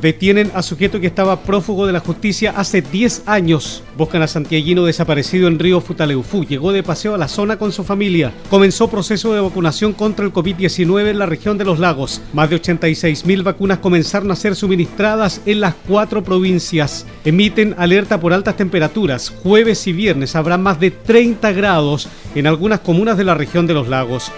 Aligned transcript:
Detienen 0.00 0.50
a 0.54 0.62
sujeto 0.62 0.98
que 0.98 1.06
estaba 1.06 1.42
prófugo 1.42 1.86
de 1.86 1.92
la 1.92 2.00
justicia 2.00 2.54
hace 2.56 2.80
10 2.80 3.24
años. 3.26 3.82
Buscan 3.98 4.22
a 4.22 4.26
santiaguino 4.26 4.84
desaparecido 4.84 5.46
en 5.46 5.58
Río 5.58 5.82
Futaleufú. 5.82 6.46
Llegó 6.46 6.72
de 6.72 6.82
paseo 6.82 7.14
a 7.14 7.18
la 7.18 7.28
zona 7.28 7.58
con 7.58 7.70
su 7.70 7.84
familia. 7.84 8.32
Comenzó 8.48 8.88
proceso 8.88 9.34
de 9.34 9.40
vacunación 9.40 9.92
contra 9.92 10.24
el 10.24 10.32
COVID-19 10.32 11.08
en 11.08 11.18
la 11.18 11.26
región 11.26 11.58
de 11.58 11.66
los 11.66 11.78
lagos. 11.78 12.22
Más 12.32 12.48
de 12.48 12.56
86 12.56 13.26
mil 13.26 13.42
vacunas 13.42 13.78
comenzaron 13.78 14.30
a 14.30 14.36
ser 14.36 14.56
suministradas 14.56 15.42
en 15.44 15.60
las 15.60 15.74
cuatro 15.86 16.24
provincias. 16.24 17.04
Emiten 17.26 17.74
alerta 17.76 18.18
por 18.18 18.32
altas 18.32 18.56
temperaturas. 18.56 19.28
Jueves 19.28 19.86
y 19.86 19.92
viernes 19.92 20.34
habrá 20.34 20.56
más 20.56 20.80
de 20.80 20.92
30 20.92 21.52
grados 21.52 22.08
en 22.34 22.46
algunas 22.46 22.80
comunas 22.80 23.18
de 23.18 23.24
la 23.24 23.34
región 23.34 23.66
de 23.66 23.74
los 23.74 23.88
lagos. 23.88 24.32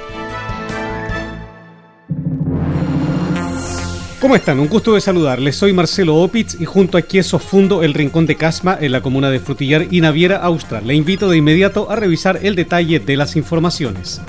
¿Cómo 4.23 4.37
están? 4.37 4.61
Un 4.61 4.69
gusto 4.69 4.95
de 4.95 5.01
saludarles. 5.01 5.57
Soy 5.57 5.73
Marcelo 5.73 6.15
Opitz 6.15 6.61
y 6.61 6.65
junto 6.65 6.97
a 6.97 7.03
Quieso 7.03 7.41
fundo 7.41 7.83
el 7.83 7.93
Rincón 7.93 8.25
de 8.25 8.37
Casma 8.37 8.79
en 8.81 8.93
la 8.93 9.01
comuna 9.01 9.31
de 9.31 9.41
Frutillar 9.41 9.89
y 9.91 10.01
Naviera 10.01 10.37
Austral. 10.37 10.87
Le 10.87 10.95
invito 10.95 11.29
de 11.29 11.39
inmediato 11.39 11.91
a 11.91 11.97
revisar 11.97 12.39
el 12.41 12.55
detalle 12.55 13.01
de 13.01 13.17
las 13.17 13.35
informaciones. 13.35 14.21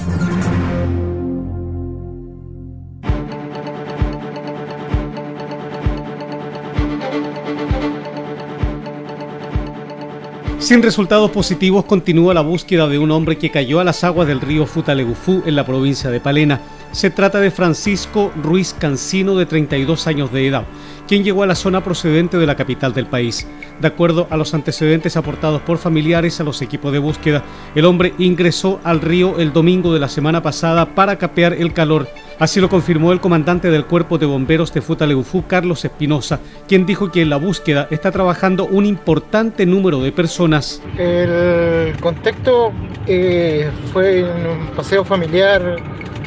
Sin 10.57 10.81
resultados 10.81 11.29
positivos 11.29 11.85
continúa 11.85 12.33
la 12.33 12.41
búsqueda 12.41 12.87
de 12.87 12.97
un 12.97 13.11
hombre 13.11 13.37
que 13.37 13.51
cayó 13.51 13.79
a 13.79 13.83
las 13.83 14.03
aguas 14.03 14.27
del 14.27 14.41
río 14.41 14.65
Futalegufú 14.65 15.43
en 15.45 15.55
la 15.55 15.67
provincia 15.67 16.09
de 16.09 16.19
Palena. 16.19 16.61
Se 16.93 17.09
trata 17.09 17.39
de 17.39 17.49
Francisco 17.49 18.31
Ruiz 18.39 18.75
Cancino, 18.77 19.35
de 19.35 19.47
32 19.47 20.05
años 20.05 20.31
de 20.31 20.47
edad, 20.47 20.63
quien 21.07 21.23
llegó 21.23 21.41
a 21.41 21.47
la 21.47 21.55
zona 21.55 21.83
procedente 21.83 22.37
de 22.37 22.45
la 22.45 22.55
capital 22.55 22.93
del 22.93 23.07
país. 23.07 23.47
De 23.81 23.87
acuerdo 23.87 24.27
a 24.29 24.37
los 24.37 24.53
antecedentes 24.53 25.17
aportados 25.17 25.63
por 25.63 25.79
familiares 25.79 26.39
a 26.39 26.43
los 26.43 26.61
equipos 26.61 26.93
de 26.93 26.99
búsqueda, 26.99 27.43
el 27.73 27.85
hombre 27.85 28.13
ingresó 28.19 28.79
al 28.83 29.01
río 29.01 29.39
el 29.39 29.51
domingo 29.51 29.91
de 29.91 29.99
la 29.99 30.07
semana 30.07 30.43
pasada 30.43 30.93
para 30.93 31.17
capear 31.17 31.53
el 31.53 31.73
calor. 31.73 32.07
Así 32.37 32.61
lo 32.61 32.69
confirmó 32.69 33.11
el 33.11 33.19
comandante 33.19 33.71
del 33.71 33.85
Cuerpo 33.85 34.19
de 34.19 34.27
Bomberos 34.27 34.71
de 34.71 34.81
Futaleufú, 34.81 35.47
Carlos 35.47 35.83
Espinosa, 35.83 36.41
quien 36.67 36.85
dijo 36.85 37.11
que 37.11 37.23
en 37.23 37.31
la 37.31 37.37
búsqueda 37.37 37.87
está 37.89 38.11
trabajando 38.11 38.67
un 38.67 38.85
importante 38.85 39.65
número 39.65 39.99
de 39.99 40.11
personas. 40.11 40.79
El 40.99 41.97
contexto 41.99 42.71
eh, 43.07 43.71
fue 43.91 44.23
un 44.23 44.75
paseo 44.75 45.03
familiar 45.03 45.81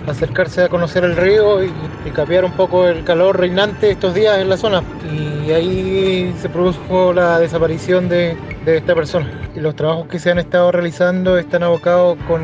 acercarse 0.06 0.62
a 0.62 0.68
conocer 0.68 1.04
el 1.04 1.16
río 1.16 1.62
y, 1.62 1.72
y, 2.04 2.10
capear 2.10 2.44
un 2.44 2.52
poco 2.52 2.86
el 2.86 3.04
calor 3.04 3.38
reinante 3.38 3.90
estos 3.90 4.14
días 4.14 4.38
en 4.38 4.48
la 4.48 4.56
zona. 4.56 4.82
Y 5.12 5.50
ahí 5.52 6.34
se 6.38 6.48
produjo 6.48 7.12
la 7.12 7.38
desaparición 7.38 8.08
de, 8.08 8.36
esta 8.66 8.94
persona. 8.94 9.30
Los 9.54 9.76
trabajos 9.76 10.06
que 10.08 10.18
se 10.18 10.30
han 10.30 10.38
estado 10.38 10.72
realizando 10.72 11.38
están 11.38 11.62
abocados 11.62 12.16
con, 12.26 12.42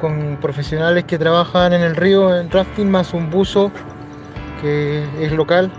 con 0.00 0.38
profesionales 0.40 1.04
que 1.04 1.18
trabajan 1.18 1.72
en 1.72 1.82
el 1.82 1.96
río 1.96 2.34
en 2.34 2.50
rafting, 2.50 2.90
más 2.90 3.12
un 3.12 3.30
buzo 3.30 3.70
que 4.62 5.04
es 5.20 5.32
local 5.32 5.70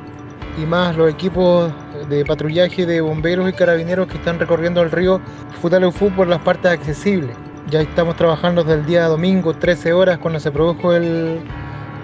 y 0.62 0.66
más 0.66 0.96
los 0.96 1.10
equipos 1.10 1.72
de 2.10 2.26
patrullaje 2.26 2.86
de 2.86 3.02
bomberos 3.02 3.50
y 3.50 3.54
carabineros 3.54 4.08
que 4.08 4.18
están 4.18 4.40
recorriendo 4.40 4.82
el 4.82 4.92
río 4.92 5.20
Futaleufú 5.62 6.12
por 6.12 6.28
las 6.28 6.40
partes 6.40 6.72
accesibles. 6.72 7.36
Ya 7.70 7.82
estamos 7.82 8.16
trabajando 8.16 8.64
desde 8.64 8.80
el 8.80 8.86
día 8.88 9.06
domingo, 9.06 9.54
13 9.54 9.94
horas, 9.94 10.18
cuando 10.18 10.40
se 10.40 10.50
produjo 10.50 10.96
el, 10.96 11.40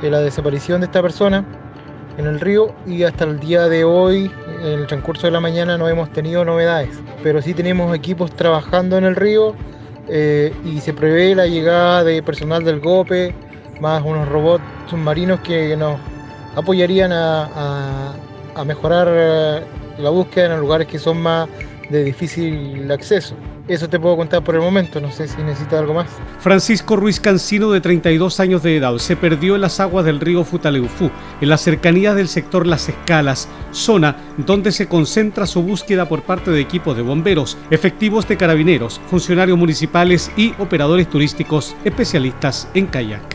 la 0.04 0.20
desaparición 0.20 0.82
de 0.82 0.86
esta 0.86 1.02
persona 1.02 1.44
en 2.20 2.28
el 2.28 2.40
río 2.40 2.76
y 2.86 3.02
hasta 3.02 3.24
el 3.24 3.40
día 3.40 3.68
de 3.68 3.84
hoy, 3.84 4.30
en 4.62 4.82
el 4.82 4.86
transcurso 4.86 5.26
de 5.26 5.32
la 5.32 5.40
mañana, 5.40 5.76
no 5.76 5.90
hemos 5.90 6.12
tenido 6.12 6.46
novedades. 6.46 7.02
Pero 7.24 7.42
sí 7.42 7.56
tenemos 7.56 7.96
equipos 7.96 8.30
trabajando 8.36 8.96
en 9.00 9.06
el 9.06 9.16
río 9.16 9.56
eh, 10.08 10.54
y 10.64 10.82
se 10.82 10.94
prevé 10.94 11.34
la 11.34 11.48
llegada 11.48 12.04
de 12.04 12.22
personal 12.22 12.64
del 12.64 12.80
GOPE, 12.80 13.34
más 13.82 14.04
unos 14.04 14.28
robots 14.30 14.64
submarinos 14.88 15.40
que 15.40 15.76
nos 15.76 16.00
apoyarían 16.56 17.12
a, 17.12 18.14
a, 18.56 18.64
mejorar 18.66 19.08
eh, 19.10 19.62
la 19.98 20.12
búsqueda 20.12 20.54
en 20.54 20.60
lugares 20.60 20.88
que 20.88 21.00
son 21.00 21.24
más 21.24 21.50
de 21.90 22.04
difícil 22.04 22.92
acceso. 22.92 23.36
Eso 23.68 23.90
te 23.90 24.00
puedo 24.00 24.16
contar 24.16 24.44
por 24.44 24.54
el 24.54 24.62
momento, 24.62 25.02
no 25.02 25.12
sé 25.12 25.28
si 25.28 25.42
necesitas 25.42 25.80
algo 25.80 25.96
más. 25.96 26.08
Francisco 26.40 26.96
Ruiz 26.96 27.20
Cancino, 27.20 27.72
de 27.72 27.82
32 27.82 28.40
años 28.40 28.62
de 28.62 28.78
edad, 28.78 28.96
se 29.00 29.16
perdió 29.16 29.56
en 29.56 29.62
las 29.62 29.80
aguas 29.80 30.06
del 30.06 30.20
río 30.20 30.44
Futaleufú, 30.44 31.10
en 31.42 31.50
las 31.50 31.62
cercanías 31.62 32.16
del 32.16 32.28
sector 32.28 32.68
Las 32.68 32.90
Escalas, 32.90 33.48
zona 33.72 34.18
donde 34.38 34.72
se 34.72 34.88
concentra 34.88 35.48
su 35.48 35.64
búsqueda 35.64 36.08
por 36.08 36.22
parte 36.22 36.52
de 36.52 36.62
equipos 36.62 36.96
de 36.96 37.02
bomberos, 37.02 37.58
efectivos 37.72 38.28
de 38.28 38.38
carabineros, 38.38 39.02
funcionarios 39.08 39.58
municipales 39.58 40.32
y 40.38 40.54
operadores 40.60 41.10
turísticos 41.10 41.76
especialistas 41.84 42.68
en 42.76 42.86
kayak. 42.86 43.35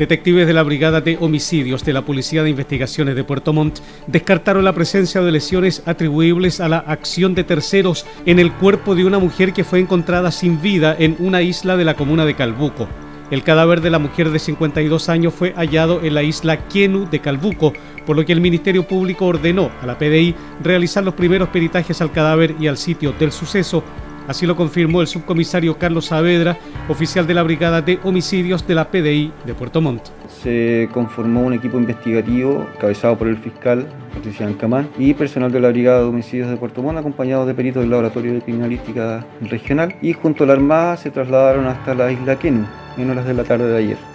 Detectives 0.00 0.46
de 0.46 0.54
la 0.54 0.62
Brigada 0.62 1.02
de 1.02 1.18
Homicidios 1.20 1.84
de 1.84 1.92
la 1.92 2.00
Policía 2.06 2.42
de 2.42 2.48
Investigaciones 2.48 3.14
de 3.14 3.22
Puerto 3.22 3.52
Montt 3.52 3.80
descartaron 4.06 4.64
la 4.64 4.72
presencia 4.72 5.20
de 5.20 5.30
lesiones 5.30 5.82
atribuibles 5.84 6.58
a 6.60 6.70
la 6.70 6.78
acción 6.78 7.34
de 7.34 7.44
terceros 7.44 8.06
en 8.24 8.38
el 8.38 8.50
cuerpo 8.50 8.94
de 8.94 9.04
una 9.04 9.18
mujer 9.18 9.52
que 9.52 9.62
fue 9.62 9.78
encontrada 9.78 10.30
sin 10.30 10.62
vida 10.62 10.96
en 10.98 11.16
una 11.18 11.42
isla 11.42 11.76
de 11.76 11.84
la 11.84 11.96
comuna 11.96 12.24
de 12.24 12.34
Calbuco. 12.34 12.88
El 13.30 13.42
cadáver 13.42 13.82
de 13.82 13.90
la 13.90 13.98
mujer 13.98 14.30
de 14.30 14.38
52 14.38 15.10
años 15.10 15.34
fue 15.34 15.52
hallado 15.52 16.00
en 16.02 16.14
la 16.14 16.22
isla 16.22 16.66
Quenu 16.68 17.06
de 17.10 17.20
Calbuco, 17.20 17.74
por 18.06 18.16
lo 18.16 18.24
que 18.24 18.32
el 18.32 18.40
Ministerio 18.40 18.88
Público 18.88 19.26
ordenó 19.26 19.70
a 19.82 19.86
la 19.86 19.98
PDI 19.98 20.34
realizar 20.64 21.04
los 21.04 21.12
primeros 21.12 21.50
peritajes 21.50 22.00
al 22.00 22.10
cadáver 22.10 22.56
y 22.58 22.68
al 22.68 22.78
sitio 22.78 23.12
del 23.12 23.32
suceso 23.32 23.84
Así 24.30 24.46
lo 24.46 24.54
confirmó 24.54 25.00
el 25.00 25.08
subcomisario 25.08 25.76
Carlos 25.76 26.04
Saavedra, 26.04 26.56
oficial 26.88 27.26
de 27.26 27.34
la 27.34 27.42
Brigada 27.42 27.82
de 27.82 27.98
Homicidios 28.04 28.64
de 28.64 28.76
la 28.76 28.88
PDI 28.88 29.32
de 29.44 29.54
Puerto 29.54 29.80
Montt. 29.80 30.02
Se 30.28 30.88
conformó 30.94 31.42
un 31.42 31.54
equipo 31.54 31.78
investigativo 31.78 32.64
cabezado 32.80 33.18
por 33.18 33.26
el 33.26 33.36
fiscal 33.38 33.88
Patricia 34.14 34.46
Ancamán 34.46 34.88
y 34.96 35.14
personal 35.14 35.50
de 35.50 35.58
la 35.58 35.70
Brigada 35.70 36.02
de 36.02 36.04
Homicidios 36.04 36.48
de 36.48 36.56
Puerto 36.56 36.80
Montt, 36.80 37.00
acompañados 37.00 37.48
de 37.48 37.54
peritos 37.54 37.82
del 37.82 37.90
Laboratorio 37.90 38.34
de 38.34 38.40
Criminalística 38.40 39.26
Regional, 39.40 39.96
y 40.00 40.12
junto 40.12 40.44
a 40.44 40.46
la 40.46 40.52
Armada 40.52 40.96
se 40.96 41.10
trasladaron 41.10 41.66
hasta 41.66 41.92
la 41.96 42.12
isla 42.12 42.38
Kenu 42.38 42.64
en 42.98 43.10
horas 43.10 43.26
de 43.26 43.34
la 43.34 43.42
tarde 43.42 43.66
de 43.66 43.78
ayer. 43.78 44.09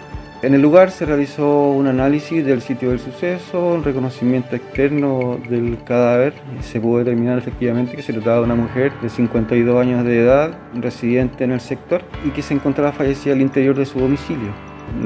En 0.46 0.54
el 0.54 0.62
lugar 0.62 0.92
se 0.92 1.08
realizó 1.08 1.72
un 1.72 1.88
análisis 1.88 2.46
del 2.46 2.62
sitio 2.62 2.92
del 2.92 3.00
suceso, 3.00 3.74
un 3.74 3.84
reconocimiento 3.84 4.56
externo 4.56 5.40
del 5.50 5.80
cadáver. 5.84 6.36
Se 6.62 6.80
pudo 6.80 7.00
determinar 7.00 7.40
efectivamente 7.40 7.96
que 7.96 8.04
se 8.04 8.14
trataba 8.14 8.38
de 8.38 8.44
una 8.44 8.54
mujer 8.54 8.94
de 9.02 9.10
52 9.10 9.82
años 9.82 10.06
de 10.06 10.20
edad, 10.20 10.56
residente 10.76 11.46
en 11.46 11.52
el 11.54 11.62
sector 11.62 12.04
y 12.24 12.30
que 12.30 12.44
se 12.44 12.54
encontraba 12.54 12.92
fallecida 12.92 13.34
al 13.34 13.42
interior 13.42 13.76
de 13.76 13.88
su 13.88 14.00
domicilio. 14.00 14.54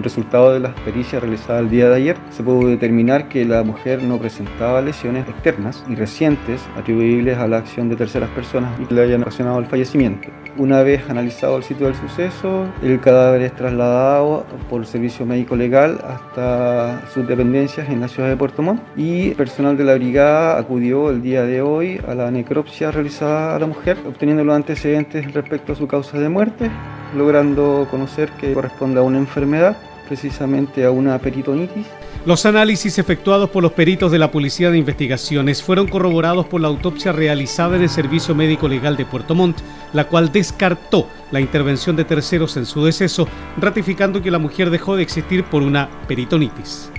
Resultado 0.04 0.52
de 0.52 0.60
las 0.60 0.74
pericias 0.82 1.22
realizadas 1.22 1.62
el 1.62 1.70
día 1.70 1.88
de 1.88 1.96
ayer, 1.96 2.18
se 2.32 2.44
pudo 2.44 2.68
determinar 2.68 3.30
que 3.30 3.46
la 3.46 3.64
mujer 3.64 4.04
no 4.04 4.18
presentaba 4.18 4.82
lesiones 4.82 5.26
externas 5.26 5.86
y 5.88 5.96
recientes 5.96 6.62
atribuibles 6.78 7.38
a 7.38 7.48
la 7.48 7.60
acción 7.60 7.88
de 7.88 7.96
terceras 7.96 8.30
personas 8.32 8.78
y 8.78 8.84
que 8.84 8.94
le 8.94 9.04
hayan 9.04 9.22
ocasionado 9.22 9.58
el 9.60 9.68
fallecimiento. 9.68 10.28
Una 10.58 10.84
vez 10.84 11.10
analizado 11.10 11.58
el 11.58 11.64
sitio 11.64 11.86
del 11.86 11.96
suceso, 11.96 12.66
el 12.82 13.00
cadáver 13.00 13.42
es 13.44 13.56
trasladado 13.56 14.46
por 14.70 14.86
servicio 14.86 15.26
médico 15.26 15.56
legal 15.56 16.00
hasta 16.04 17.08
sus 17.14 17.26
dependencias 17.28 17.88
en 17.90 18.02
la 18.02 18.08
ciudad 18.08 18.28
de 18.30 18.36
Puerto 18.36 18.62
Montt 18.62 18.82
y 18.98 19.32
personal 19.36 19.78
de 19.78 19.86
la 19.86 19.96
brigada 19.96 20.58
acudió 20.58 21.12
el 21.12 21.22
día 21.22 21.44
de 21.44 21.62
hoy 21.62 22.02
a 22.08 22.16
la 22.16 22.30
necropsia 22.32 22.92
realizada 22.92 23.56
a 23.56 23.60
la 23.60 23.68
mujer, 23.68 23.98
obteniendo 24.06 24.44
los 24.44 24.56
antecedentes 24.56 25.34
respecto 25.34 25.74
a 25.74 25.76
su 25.76 25.88
causa 25.88 26.20
de 26.20 26.28
muerte, 26.28 26.70
logrando 27.16 27.88
conocer 27.90 28.30
que 28.32 28.54
corresponde 28.54 29.00
a 29.00 29.04
una 29.04 29.18
enfermedad 29.18 29.78
precisamente 30.08 30.84
a 30.84 30.92
una 30.92 31.20
peritonitis. 31.20 31.86
Los 32.26 32.46
análisis 32.46 33.00
efectuados 33.00 33.50
por 33.50 33.64
los 33.64 33.72
peritos 33.72 34.12
de 34.12 34.20
la 34.20 34.30
Policía 34.30 34.70
de 34.70 34.78
Investigaciones 34.78 35.64
fueron 35.64 35.88
corroborados 35.88 36.46
por 36.48 36.60
la 36.60 36.68
autopsia 36.68 37.14
realizada 37.14 37.78
en 37.78 37.84
el 37.84 37.90
Servicio 37.90 38.36
Médico 38.36 38.68
Legal 38.68 38.98
de 38.98 39.06
Puerto 39.06 39.36
Montt, 39.36 39.60
la 39.94 40.06
cual 40.06 40.30
descartó 40.30 41.08
la 41.32 41.40
intervención 41.40 41.96
de 41.96 42.04
terceros 42.04 42.58
en 42.58 42.66
su 42.66 42.84
deceso, 42.84 43.26
ratificando 43.58 44.22
que 44.22 44.32
la 44.32 44.38
mujer 44.38 44.70
dejó 44.70 44.98
de 44.98 45.04
existir 45.04 45.46
por 45.46 45.64
una 45.64 45.90
peritonitis. 46.10 46.92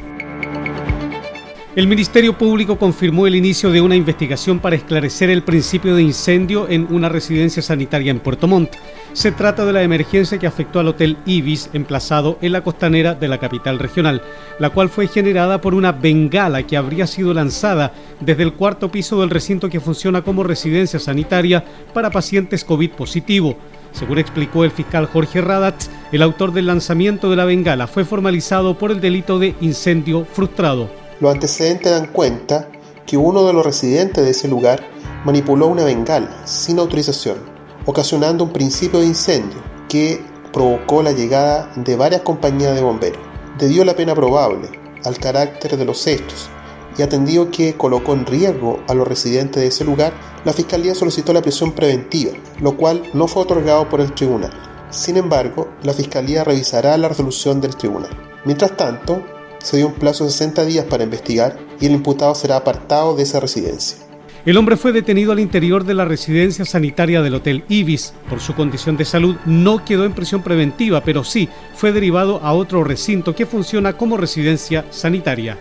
El 1.77 1.87
Ministerio 1.87 2.37
Público 2.37 2.79
confirmó 2.79 3.27
el 3.27 3.37
inicio 3.37 3.71
de 3.71 3.81
una 3.81 3.95
investigación 3.95 4.59
para 4.59 4.75
esclarecer 4.75 5.29
el 5.29 5.43
principio 5.43 5.95
de 5.95 6.03
incendio 6.03 6.69
en 6.69 6.87
una 6.91 7.09
residencia 7.11 7.63
sanitaria 7.63 8.11
en 8.11 8.21
Puerto 8.21 8.49
Montt. 8.49 8.75
Se 9.13 9.33
trata 9.33 9.65
de 9.65 9.73
la 9.73 9.83
emergencia 9.83 10.39
que 10.39 10.47
afectó 10.47 10.79
al 10.79 10.89
Hotel 10.89 11.17
Ibis, 11.27 11.71
emplazado 11.73 12.39
en 12.41 12.53
la 12.53 12.63
costanera 12.63 13.15
de 13.15 13.27
la 13.27 13.39
capital 13.39 13.79
regional, 13.79 14.23
la 14.59 14.71
cual 14.71 14.89
fue 14.89 15.09
generada 15.09 15.61
por 15.61 15.75
una 15.75 15.93
bengala 15.93 16.63
que 16.63 16.77
habría 16.77 17.07
sido 17.07 17.35
lanzada 17.35 17.93
desde 18.21 18.45
el 18.45 18.55
cuarto 18.55 18.91
piso 18.91 19.21
del 19.21 19.31
recinto 19.31 19.69
que 19.69 19.81
funciona 19.81 20.23
como 20.23 20.45
residencia 20.45 21.01
sanitaria 21.01 21.65
para 21.93 22.11
pacientes 22.11 22.65
COVID 22.65 22.93
positivo. 22.93 23.57
Según 23.93 24.19
explicó 24.19 24.63
el 24.63 24.71
fiscal 24.71 25.07
Jorge 25.07 25.41
Radat, 25.41 25.75
el 26.13 26.23
autor 26.23 26.53
del 26.53 26.67
lanzamiento 26.67 27.29
de 27.31 27.37
la 27.37 27.45
bengala 27.45 27.89
fue 27.89 28.05
formalizado 28.05 28.79
por 28.79 28.93
el 28.93 29.01
delito 29.01 29.41
de 29.41 29.57
incendio 29.61 30.25
frustrado. 30.25 30.89
Los 31.21 31.33
antecedentes 31.35 31.91
dan 31.91 32.07
cuenta 32.07 32.69
que 33.07 33.17
uno 33.17 33.45
de 33.45 33.53
los 33.53 33.67
residentes 33.67 34.25
de 34.25 34.31
ese 34.31 34.47
lugar 34.47 34.81
manipuló 35.25 35.67
una 35.67 35.85
bengala 35.85 36.47
sin 36.47 36.79
autorización, 36.79 37.39
ocasionando 37.87 38.45
un 38.45 38.53
principio 38.53 39.01
de 39.01 39.07
incendio 39.07 39.59
que 39.89 40.23
provocó 40.53 41.03
la 41.03 41.13
llegada 41.13 41.71
de 41.77 41.97
varias 41.97 42.23
compañías 42.23 42.75
de 42.75 42.83
bomberos. 42.83 43.21
Debido 43.59 43.83
a 43.83 43.87
la 43.87 43.97
pena 43.97 44.15
probable 44.15 44.69
al 45.05 45.19
carácter 45.19 45.77
de 45.77 45.85
los 45.85 46.07
hechos 46.07 46.49
y 46.97 47.03
atendido 47.03 47.51
que 47.51 47.77
colocó 47.77 48.13
en 48.13 48.27
riesgo 48.27 48.81
a 48.89 48.95
los 48.95 49.07
residentes 49.07 49.63
de 49.63 49.69
ese 49.69 49.85
lugar, 49.85 50.13
la 50.45 50.53
Fiscalía 50.53 50.95
solicitó 50.95 51.33
la 51.33 51.43
prisión 51.43 51.73
preventiva, 51.73 52.33
lo 52.61 52.77
cual 52.77 53.03
no 53.15 53.29
fue 53.29 53.43
otorgado 53.43 53.89
por 53.89 54.01
el 54.01 54.13
tribunal. 54.15 54.53
Sin 54.91 55.17
embargo, 55.17 55.69
la 55.83 55.93
Fiscalía 55.93 56.45
revisará 56.45 56.97
la 56.97 57.09
resolución 57.09 57.61
del 57.61 57.77
tribunal. 57.77 58.11
Mientras 58.45 58.77
tanto, 58.77 59.23
se 59.63 59.77
dio 59.77 59.89
un 59.89 59.95
plazo 59.95 60.25
de 60.25 60.31
60 60.31 60.65
días 60.65 60.85
para 60.87 61.05
investigar 61.05 61.59
y 61.81 61.87
el 61.87 61.93
imputado 61.93 62.35
será 62.35 62.57
apartado 62.57 63.15
de 63.15 63.23
esa 63.23 63.41
residencia. 63.41 64.10
El 64.47 64.57
hombre 64.57 64.79
fue 64.79 64.93
detenido 64.93 65.33
al 65.33 65.41
interior 65.41 65.85
de 65.85 65.93
la 65.93 66.07
residencia 66.07 66.65
sanitaria 66.65 67.21
del 67.21 67.35
Hotel 67.35 67.63
Ibis. 67.69 68.15
Por 68.31 68.41
su 68.41 68.55
condición 68.55 68.97
de 68.97 69.05
salud 69.05 69.37
no 69.45 69.85
quedó 69.85 70.07
en 70.07 70.15
prisión 70.15 70.43
preventiva, 70.43 71.03
pero 71.03 71.25
sí 71.25 71.51
fue 71.75 71.93
derivado 71.93 72.41
a 72.43 72.55
otro 72.55 72.83
recinto 72.83 73.35
que 73.35 73.45
funciona 73.45 73.93
como 73.93 74.17
residencia 74.17 74.87
sanitaria. 74.89 75.59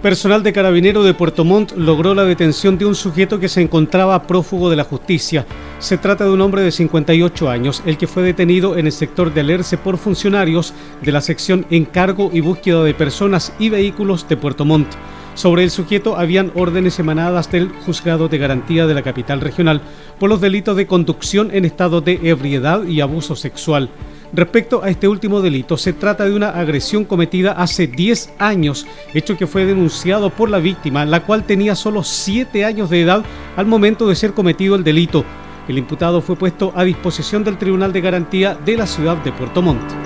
Personal 0.00 0.44
de 0.44 0.52
Carabinero 0.52 1.02
de 1.02 1.14
Puerto 1.14 1.44
Montt 1.44 1.72
logró 1.72 2.14
la 2.14 2.24
detención 2.24 2.78
de 2.78 2.86
un 2.86 2.94
sujeto 2.94 3.40
que 3.40 3.48
se 3.48 3.60
encontraba 3.60 4.22
prófugo 4.22 4.70
de 4.70 4.76
la 4.76 4.84
justicia. 4.84 5.44
Se 5.80 5.98
trata 5.98 6.22
de 6.22 6.30
un 6.30 6.40
hombre 6.40 6.62
de 6.62 6.70
58 6.70 7.50
años, 7.50 7.82
el 7.84 7.98
que 7.98 8.06
fue 8.06 8.22
detenido 8.22 8.76
en 8.76 8.86
el 8.86 8.92
sector 8.92 9.34
de 9.34 9.40
Alerce 9.40 9.76
por 9.76 9.98
funcionarios 9.98 10.72
de 11.02 11.10
la 11.10 11.20
sección 11.20 11.66
Encargo 11.70 12.30
y 12.32 12.38
Búsqueda 12.38 12.84
de 12.84 12.94
Personas 12.94 13.52
y 13.58 13.70
Vehículos 13.70 14.28
de 14.28 14.36
Puerto 14.36 14.64
Montt. 14.64 14.86
Sobre 15.36 15.62
el 15.64 15.70
sujeto 15.70 16.16
habían 16.16 16.50
órdenes 16.54 16.98
emanadas 16.98 17.52
del 17.52 17.68
Juzgado 17.68 18.26
de 18.28 18.38
Garantía 18.38 18.86
de 18.86 18.94
la 18.94 19.02
capital 19.02 19.42
regional 19.42 19.82
por 20.18 20.30
los 20.30 20.40
delitos 20.40 20.78
de 20.78 20.86
conducción 20.86 21.50
en 21.52 21.66
estado 21.66 22.00
de 22.00 22.18
ebriedad 22.22 22.84
y 22.84 23.02
abuso 23.02 23.36
sexual. 23.36 23.90
Respecto 24.32 24.82
a 24.82 24.88
este 24.88 25.08
último 25.08 25.42
delito, 25.42 25.76
se 25.76 25.92
trata 25.92 26.24
de 26.24 26.34
una 26.34 26.48
agresión 26.48 27.04
cometida 27.04 27.52
hace 27.52 27.86
10 27.86 28.32
años, 28.38 28.86
hecho 29.12 29.36
que 29.36 29.46
fue 29.46 29.66
denunciado 29.66 30.30
por 30.30 30.48
la 30.48 30.58
víctima, 30.58 31.04
la 31.04 31.22
cual 31.24 31.44
tenía 31.44 31.74
solo 31.74 32.02
7 32.02 32.64
años 32.64 32.88
de 32.88 33.02
edad 33.02 33.22
al 33.56 33.66
momento 33.66 34.08
de 34.08 34.16
ser 34.16 34.32
cometido 34.32 34.74
el 34.74 34.84
delito. 34.84 35.22
El 35.68 35.76
imputado 35.76 36.22
fue 36.22 36.36
puesto 36.36 36.72
a 36.74 36.82
disposición 36.82 37.44
del 37.44 37.58
Tribunal 37.58 37.92
de 37.92 38.00
Garantía 38.00 38.54
de 38.54 38.78
la 38.78 38.86
ciudad 38.86 39.18
de 39.18 39.32
Puerto 39.32 39.60
Montt. 39.60 40.05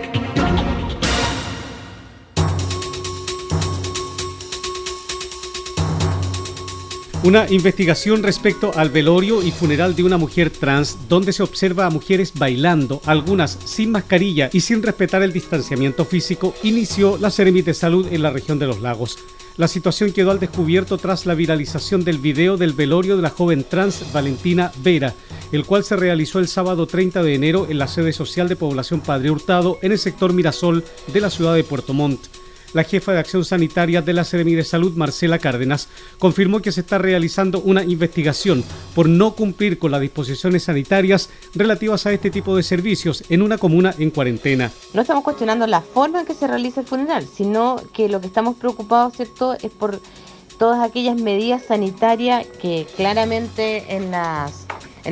Una 7.23 7.47
investigación 7.51 8.23
respecto 8.23 8.71
al 8.75 8.89
velorio 8.89 9.43
y 9.43 9.51
funeral 9.51 9.95
de 9.95 10.03
una 10.03 10.17
mujer 10.17 10.49
trans 10.49 10.97
donde 11.07 11.33
se 11.33 11.43
observa 11.43 11.85
a 11.85 11.91
mujeres 11.91 12.33
bailando, 12.33 12.99
algunas 13.05 13.59
sin 13.63 13.91
mascarilla 13.91 14.49
y 14.51 14.61
sin 14.61 14.81
respetar 14.81 15.21
el 15.21 15.31
distanciamiento 15.31 16.03
físico, 16.03 16.55
inició 16.63 17.19
la 17.19 17.29
Seremi 17.29 17.61
de 17.61 17.75
Salud 17.75 18.07
en 18.11 18.23
la 18.23 18.31
región 18.31 18.57
de 18.57 18.65
los 18.65 18.81
lagos. 18.81 19.19
La 19.57 19.67
situación 19.67 20.13
quedó 20.13 20.31
al 20.31 20.39
descubierto 20.39 20.97
tras 20.97 21.27
la 21.27 21.35
viralización 21.35 22.03
del 22.03 22.17
video 22.17 22.57
del 22.57 22.73
velorio 22.73 23.15
de 23.17 23.21
la 23.21 23.29
joven 23.29 23.65
trans 23.69 24.11
Valentina 24.11 24.71
Vera, 24.81 25.13
el 25.51 25.63
cual 25.63 25.83
se 25.83 25.97
realizó 25.97 26.39
el 26.39 26.47
sábado 26.47 26.87
30 26.87 27.21
de 27.21 27.35
enero 27.35 27.67
en 27.69 27.77
la 27.77 27.87
sede 27.87 28.13
social 28.13 28.49
de 28.49 28.55
Población 28.55 28.99
Padre 28.99 29.29
Hurtado 29.29 29.77
en 29.83 29.91
el 29.91 29.99
sector 29.99 30.33
Mirasol 30.33 30.83
de 31.13 31.21
la 31.21 31.29
ciudad 31.29 31.53
de 31.53 31.63
Puerto 31.63 31.93
Montt. 31.93 32.40
La 32.73 32.83
jefa 32.85 33.11
de 33.11 33.19
Acción 33.19 33.43
Sanitaria 33.43 34.01
de 34.01 34.13
la 34.13 34.23
Seremi 34.23 34.55
de 34.55 34.63
Salud, 34.63 34.93
Marcela 34.95 35.39
Cárdenas, 35.39 35.89
confirmó 36.19 36.61
que 36.61 36.71
se 36.71 36.81
está 36.81 36.97
realizando 36.97 37.59
una 37.59 37.83
investigación 37.83 38.63
por 38.95 39.09
no 39.09 39.33
cumplir 39.33 39.77
con 39.77 39.91
las 39.91 39.99
disposiciones 39.99 40.63
sanitarias 40.63 41.29
relativas 41.53 42.05
a 42.05 42.13
este 42.13 42.29
tipo 42.29 42.55
de 42.55 42.63
servicios 42.63 43.23
en 43.29 43.41
una 43.41 43.57
comuna 43.57 43.93
en 43.97 44.09
cuarentena. 44.11 44.71
No 44.93 45.01
estamos 45.01 45.23
cuestionando 45.23 45.67
la 45.67 45.81
forma 45.81 46.21
en 46.21 46.25
que 46.25 46.33
se 46.33 46.47
realiza 46.47 46.81
el 46.81 46.87
funeral, 46.87 47.27
sino 47.27 47.81
que 47.93 48.07
lo 48.07 48.21
que 48.21 48.27
estamos 48.27 48.55
preocupados, 48.55 49.19
es 49.19 49.29
por 49.71 49.99
todas 50.57 50.79
aquellas 50.87 51.19
medidas 51.19 51.63
sanitarias 51.65 52.47
que 52.61 52.87
claramente 52.95 53.95
en 53.95 54.11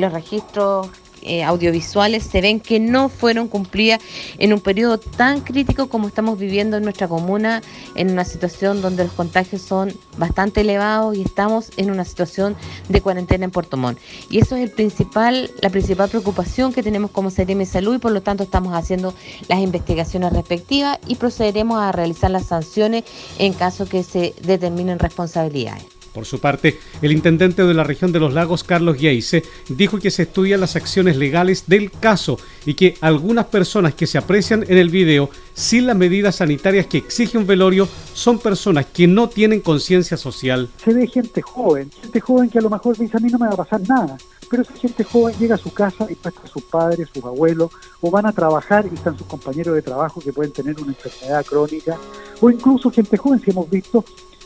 los 0.01 0.13
registros 0.13 0.87
eh, 1.21 1.43
audiovisuales 1.43 2.23
se 2.23 2.41
ven 2.41 2.59
que 2.59 2.79
no 2.79 3.09
fueron 3.09 3.47
cumplidas 3.47 3.99
en 4.37 4.53
un 4.53 4.59
periodo 4.59 4.99
tan 4.99 5.41
crítico 5.41 5.89
como 5.89 6.07
estamos 6.07 6.39
viviendo 6.39 6.77
en 6.77 6.83
nuestra 6.83 7.07
comuna, 7.07 7.61
en 7.95 8.11
una 8.11 8.25
situación 8.25 8.81
donde 8.81 9.03
los 9.03 9.13
contagios 9.13 9.61
son 9.61 9.93
bastante 10.17 10.61
elevados 10.61 11.17
y 11.17 11.21
estamos 11.21 11.71
en 11.77 11.91
una 11.91 12.05
situación 12.05 12.55
de 12.87 13.01
cuarentena 13.01 13.45
en 13.45 13.51
Puerto 13.51 13.77
Montt. 13.77 13.99
Y 14.29 14.39
eso 14.39 14.55
es 14.55 14.63
el 14.63 14.71
principal, 14.71 15.51
la 15.61 15.69
principal 15.69 16.09
preocupación 16.09 16.73
que 16.73 16.83
tenemos 16.83 17.11
como 17.11 17.31
CRM 17.31 17.65
Salud 17.65 17.95
y 17.95 17.99
por 17.99 18.11
lo 18.11 18.21
tanto 18.21 18.43
estamos 18.43 18.73
haciendo 18.73 19.13
las 19.47 19.59
investigaciones 19.59 20.33
respectivas 20.33 20.99
y 21.07 21.15
procederemos 21.15 21.79
a 21.79 21.91
realizar 21.91 22.31
las 22.31 22.47
sanciones 22.47 23.03
en 23.37 23.53
caso 23.53 23.87
que 23.87 24.03
se 24.03 24.33
determinen 24.41 24.99
responsabilidades. 24.99 25.98
Por 26.13 26.25
su 26.25 26.39
parte, 26.39 26.79
el 27.01 27.11
intendente 27.11 27.63
de 27.63 27.73
la 27.73 27.83
región 27.83 28.11
de 28.11 28.19
los 28.19 28.33
lagos, 28.33 28.63
Carlos 28.63 28.97
Yeise, 28.97 29.43
dijo 29.69 29.99
que 29.99 30.11
se 30.11 30.23
estudian 30.23 30.59
las 30.59 30.75
acciones 30.75 31.17
legales 31.17 31.65
del 31.67 31.91
caso 31.91 32.39
y 32.65 32.73
que 32.73 32.95
algunas 33.01 33.45
personas 33.45 33.93
que 33.93 34.07
se 34.07 34.17
aprecian 34.17 34.65
en 34.67 34.77
el 34.77 34.89
video 34.89 35.29
sin 35.53 35.87
las 35.87 35.95
medidas 35.95 36.37
sanitarias 36.37 36.87
que 36.87 36.99
exige 36.99 37.37
un 37.37 37.45
velorio 37.45 37.87
son 38.13 38.39
personas 38.39 38.85
que 38.87 39.07
no 39.07 39.29
tienen 39.29 39.61
conciencia 39.61 40.17
social. 40.17 40.69
Se 40.83 40.93
ve 40.93 41.07
gente 41.07 41.41
joven, 41.41 41.91
gente 42.01 42.19
joven 42.19 42.49
que 42.49 42.59
a 42.59 42.61
lo 42.61 42.69
mejor 42.69 42.97
dice 42.97 43.17
a 43.17 43.19
mí 43.19 43.29
no 43.29 43.37
me 43.37 43.47
va 43.47 43.53
a 43.53 43.57
pasar 43.57 43.81
nada, 43.87 44.17
pero 44.49 44.63
esa 44.63 44.73
gente 44.73 45.03
joven 45.03 45.35
llega 45.39 45.55
a 45.55 45.57
su 45.59 45.71
casa 45.71 46.07
y 46.09 46.13
está 46.13 46.31
sus 46.51 46.63
padres, 46.63 47.07
sus 47.13 47.23
abuelos, 47.23 47.71
o 48.01 48.09
van 48.09 48.25
a 48.25 48.33
trabajar 48.33 48.87
y 48.91 48.95
están 48.95 49.17
sus 49.17 49.27
compañeros 49.27 49.75
de 49.75 49.81
trabajo 49.81 50.19
que 50.19 50.33
pueden 50.33 50.51
tener 50.51 50.79
una 50.79 50.91
enfermedad 50.91 51.45
crónica, 51.45 51.97
o 52.41 52.49
incluso 52.49 52.89
gente 52.89 53.17
joven, 53.17 53.39
si 53.39 53.51
hemos 53.51 53.69
visto 53.69 54.03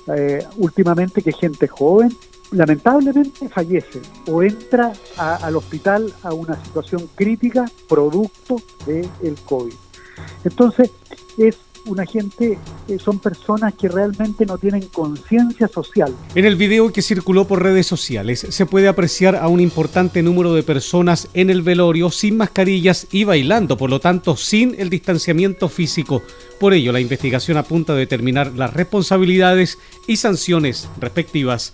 eh, 0.07 0.45
últimamente 0.57 1.21
que 1.21 1.31
gente 1.31 1.67
joven 1.67 2.15
lamentablemente 2.51 3.49
fallece 3.49 4.01
o 4.27 4.43
entra 4.43 4.93
al 5.17 5.55
hospital 5.55 6.13
a 6.23 6.33
una 6.33 6.63
situación 6.63 7.09
crítica 7.15 7.65
producto 7.89 8.57
del 8.85 9.09
el 9.23 9.35
COVID. 9.45 9.73
Entonces, 10.43 10.91
es 11.37 11.57
una 11.85 12.05
gente, 12.05 12.57
eh, 12.87 12.97
son 12.99 13.19
personas 13.19 13.73
que 13.73 13.89
realmente 13.89 14.45
no 14.45 14.57
tienen 14.57 14.87
conciencia 14.87 15.67
social. 15.67 16.13
En 16.35 16.45
el 16.45 16.55
video 16.55 16.91
que 16.91 17.01
circuló 17.01 17.45
por 17.45 17.61
redes 17.61 17.87
sociales 17.87 18.45
se 18.49 18.65
puede 18.65 18.87
apreciar 18.87 19.35
a 19.35 19.47
un 19.47 19.59
importante 19.59 20.23
número 20.23 20.53
de 20.53 20.63
personas 20.63 21.27
en 21.33 21.49
el 21.49 21.61
velorio 21.61 22.09
sin 22.11 22.37
mascarillas 22.37 23.07
y 23.11 23.23
bailando, 23.23 23.77
por 23.77 23.89
lo 23.89 23.99
tanto 23.99 24.35
sin 24.35 24.75
el 24.77 24.89
distanciamiento 24.89 25.69
físico. 25.69 26.21
Por 26.59 26.73
ello, 26.73 26.91
la 26.91 26.99
investigación 26.99 27.57
apunta 27.57 27.93
a 27.93 27.97
determinar 27.97 28.53
las 28.55 28.73
responsabilidades 28.73 29.77
y 30.07 30.17
sanciones 30.17 30.89
respectivas. 30.99 31.73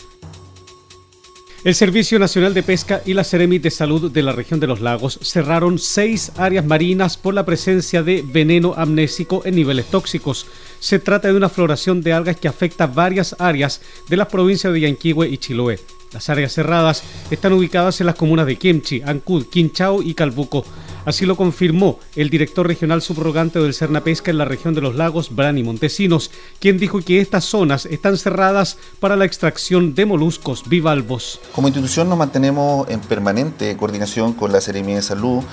El 1.66 1.76
Servicio 1.76 2.20
Nacional 2.20 2.54
de 2.54 2.64
Pesca 2.64 3.02
y 3.06 3.14
la 3.14 3.26
Ceremi 3.26 3.60
de 3.60 3.70
Salud 3.70 4.10
de 4.10 4.24
la 4.24 4.32
región 4.32 4.62
de 4.62 4.68
los 4.68 4.80
lagos 4.80 5.20
cerraron 5.22 5.78
seis 5.78 6.32
áreas 6.38 6.64
marinas 6.64 7.18
por 7.18 7.34
la 7.34 7.46
presencia 7.46 8.02
de 8.02 8.24
veneno 8.26 8.76
amnésico 8.78 9.42
en 9.44 9.56
niveles 9.56 9.88
tóxicos. 9.88 10.48
Se 10.80 11.00
trata 11.00 11.28
de 11.28 11.36
una 11.36 11.50
floración 11.50 12.02
de 12.02 12.14
algas 12.14 12.38
que 12.38 12.48
afecta 12.48 12.88
varias 12.88 13.36
áreas 13.40 13.82
de 14.08 14.16
las 14.16 14.28
provincias 14.28 14.72
de 14.72 14.80
Yanquihue 14.80 15.28
y 15.28 15.38
Chiloé. 15.38 15.82
Las 16.14 16.30
áreas 16.30 16.54
cerradas 16.54 17.04
están 17.30 17.52
ubicadas 17.52 18.00
en 18.00 18.08
las 18.08 18.16
comunas 18.16 18.46
de 18.46 18.56
Kemchi, 18.56 19.02
Ancud, 19.02 19.48
Quinchao 19.48 20.02
y 20.02 20.14
Calbuco. 20.14 20.64
Así 21.10 21.26
lo 21.26 21.36
confirmó 21.36 21.98
el 22.16 22.30
director 22.30 22.68
regional 22.68 23.02
subrogante 23.02 23.58
del 23.58 23.74
Cerna 23.74 24.04
Pesca 24.04 24.30
en 24.30 24.38
la 24.38 24.46
región 24.46 24.76
de 24.76 24.82
los 24.82 24.94
lagos, 24.94 25.36
Brani 25.36 25.64
Montesinos, 25.64 26.30
quien 26.60 26.78
dijo 26.78 27.02
que 27.02 27.20
estas 27.20 27.46
zonas 27.46 27.88
están 27.88 28.16
cerradas 28.16 28.78
para 29.00 29.16
la 29.16 29.26
extracción 29.26 29.96
de 29.96 30.06
moluscos 30.06 30.70
bivalvos. 30.70 31.42
Como 31.56 31.68
institución 31.68 32.10
nos 32.10 32.20
mantenemos 32.20 32.88
en 32.92 33.00
permanente 33.00 33.76
coordinación 33.76 34.34
con 34.34 34.52
la 34.52 34.62
Seremia 34.62 34.98
de 34.98 35.02
Salud, 35.02 35.44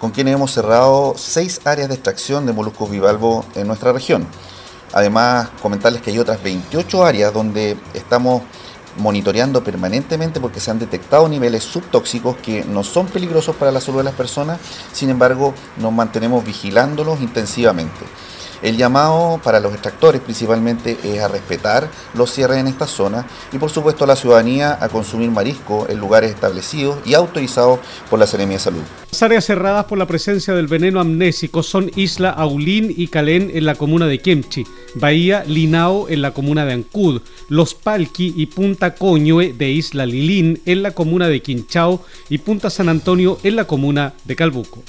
con 0.00 0.10
quienes 0.10 0.34
hemos 0.34 0.50
cerrado 0.50 1.14
seis 1.16 1.60
áreas 1.64 1.86
de 1.90 1.94
extracción 1.94 2.44
de 2.44 2.52
moluscos 2.52 2.90
bivalvos 2.90 3.46
en 3.54 3.68
nuestra 3.68 3.92
región. 3.92 4.26
Además, 4.94 5.48
comentarles 5.62 6.02
que 6.02 6.10
hay 6.10 6.18
otras 6.18 6.42
28 6.42 7.04
áreas 7.04 7.32
donde 7.32 7.76
estamos 7.94 8.42
monitoreando 8.96 9.62
permanentemente 9.64 10.40
porque 10.40 10.60
se 10.60 10.70
han 10.70 10.78
detectado 10.78 11.28
niveles 11.28 11.64
subtóxicos 11.64 12.36
que 12.36 12.64
no 12.64 12.84
son 12.84 13.06
peligrosos 13.06 13.56
para 13.56 13.72
la 13.72 13.80
salud 13.80 13.98
de 13.98 14.04
las 14.04 14.14
personas, 14.14 14.58
sin 14.92 15.10
embargo 15.10 15.54
nos 15.78 15.92
mantenemos 15.92 16.44
vigilándolos 16.44 17.20
intensivamente. 17.20 18.04
El 18.64 18.78
llamado 18.78 19.38
para 19.44 19.60
los 19.60 19.74
extractores 19.74 20.22
principalmente 20.22 20.96
es 21.04 21.20
a 21.20 21.28
respetar 21.28 21.86
los 22.14 22.32
cierres 22.32 22.56
en 22.56 22.66
esta 22.66 22.86
zona 22.86 23.26
y 23.52 23.58
por 23.58 23.70
supuesto 23.70 24.04
a 24.04 24.06
la 24.06 24.16
ciudadanía 24.16 24.78
a 24.80 24.88
consumir 24.88 25.30
marisco 25.30 25.86
en 25.90 25.98
lugares 25.98 26.30
establecidos 26.30 26.96
y 27.04 27.12
autorizados 27.12 27.80
por 28.08 28.18
la 28.18 28.26
Seremia 28.26 28.56
de 28.56 28.62
Salud. 28.62 28.82
Las 29.10 29.22
áreas 29.22 29.44
cerradas 29.44 29.84
por 29.84 29.98
la 29.98 30.06
presencia 30.06 30.54
del 30.54 30.66
veneno 30.66 30.98
amnésico 30.98 31.62
son 31.62 31.90
Isla 31.94 32.30
Aulín 32.30 32.92
y 32.96 33.08
Calén 33.08 33.50
en 33.52 33.66
la 33.66 33.74
comuna 33.74 34.06
de 34.06 34.20
Kemchi, 34.20 34.64
Bahía 34.94 35.44
Linao 35.46 36.08
en 36.08 36.22
la 36.22 36.32
comuna 36.32 36.64
de 36.64 36.72
Ancud, 36.72 37.20
Los 37.48 37.74
Palqui 37.74 38.34
y 38.36 38.46
Punta 38.46 38.94
Coñue 38.94 39.52
de 39.52 39.70
Isla 39.70 40.06
Lilín 40.06 40.60
en 40.66 40.82
la 40.82 40.92
comuna 40.92 41.28
de 41.28 41.42
Quinchao 41.42 42.04
y 42.28 42.38
Punta 42.38 42.70
San 42.70 42.88
Antonio 42.88 43.38
en 43.42 43.56
la 43.56 43.66
comuna 43.66 44.14
de 44.24 44.36
Calbuco. 44.36 44.82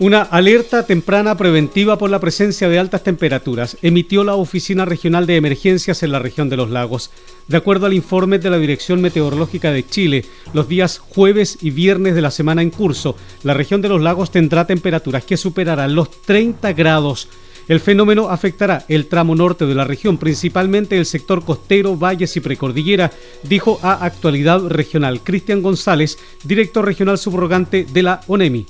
Una 0.00 0.22
alerta 0.22 0.86
temprana 0.86 1.36
preventiva 1.36 1.98
por 1.98 2.08
la 2.08 2.20
presencia 2.20 2.68
de 2.68 2.78
altas 2.78 3.02
temperaturas 3.02 3.76
emitió 3.82 4.22
la 4.22 4.36
Oficina 4.36 4.84
Regional 4.84 5.26
de 5.26 5.34
Emergencias 5.34 6.04
en 6.04 6.12
la 6.12 6.20
región 6.20 6.48
de 6.48 6.56
los 6.56 6.70
lagos. 6.70 7.10
De 7.48 7.56
acuerdo 7.56 7.86
al 7.86 7.94
informe 7.94 8.38
de 8.38 8.48
la 8.48 8.58
Dirección 8.58 9.00
Meteorológica 9.00 9.72
de 9.72 9.84
Chile, 9.84 10.24
los 10.52 10.68
días 10.68 11.00
jueves 11.00 11.58
y 11.62 11.70
viernes 11.70 12.14
de 12.14 12.22
la 12.22 12.30
semana 12.30 12.62
en 12.62 12.70
curso, 12.70 13.16
la 13.42 13.54
región 13.54 13.82
de 13.82 13.88
los 13.88 14.00
lagos 14.00 14.30
tendrá 14.30 14.68
temperaturas 14.68 15.24
que 15.24 15.36
superarán 15.36 15.96
los 15.96 16.22
30 16.22 16.74
grados. 16.74 17.28
El 17.66 17.80
fenómeno 17.80 18.30
afectará 18.30 18.84
el 18.86 19.06
tramo 19.06 19.34
norte 19.34 19.66
de 19.66 19.74
la 19.74 19.84
región, 19.84 20.16
principalmente 20.16 20.96
el 20.96 21.06
sector 21.06 21.44
costero, 21.44 21.96
valles 21.96 22.36
y 22.36 22.40
precordillera, 22.40 23.10
dijo 23.42 23.80
a 23.82 24.04
Actualidad 24.04 24.64
Regional 24.68 25.22
Cristian 25.24 25.60
González, 25.60 26.18
director 26.44 26.84
regional 26.84 27.18
subrogante 27.18 27.84
de 27.84 28.02
la 28.04 28.20
ONEMI. 28.28 28.64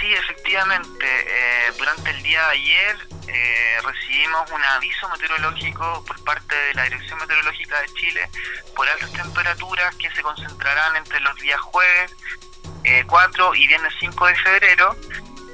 Sí, 0.00 0.06
efectivamente. 0.48 1.06
Eh, 1.06 1.72
durante 1.76 2.10
el 2.10 2.22
día 2.22 2.40
de 2.40 2.52
ayer 2.52 2.96
eh, 3.28 3.78
recibimos 3.84 4.50
un 4.50 4.62
aviso 4.64 5.08
meteorológico 5.10 6.04
por 6.06 6.24
parte 6.24 6.54
de 6.54 6.74
la 6.74 6.84
Dirección 6.84 7.18
Meteorológica 7.18 7.80
de 7.82 7.88
Chile 7.92 8.30
por 8.74 8.88
altas 8.88 9.12
temperaturas 9.12 9.94
que 9.96 10.10
se 10.10 10.22
concentrarán 10.22 10.96
entre 10.96 11.20
los 11.20 11.34
días 11.36 11.60
jueves 11.60 12.14
4 13.06 13.54
eh, 13.54 13.58
y 13.58 13.66
viernes 13.66 13.92
5 14.00 14.26
de 14.26 14.34
febrero 14.36 14.96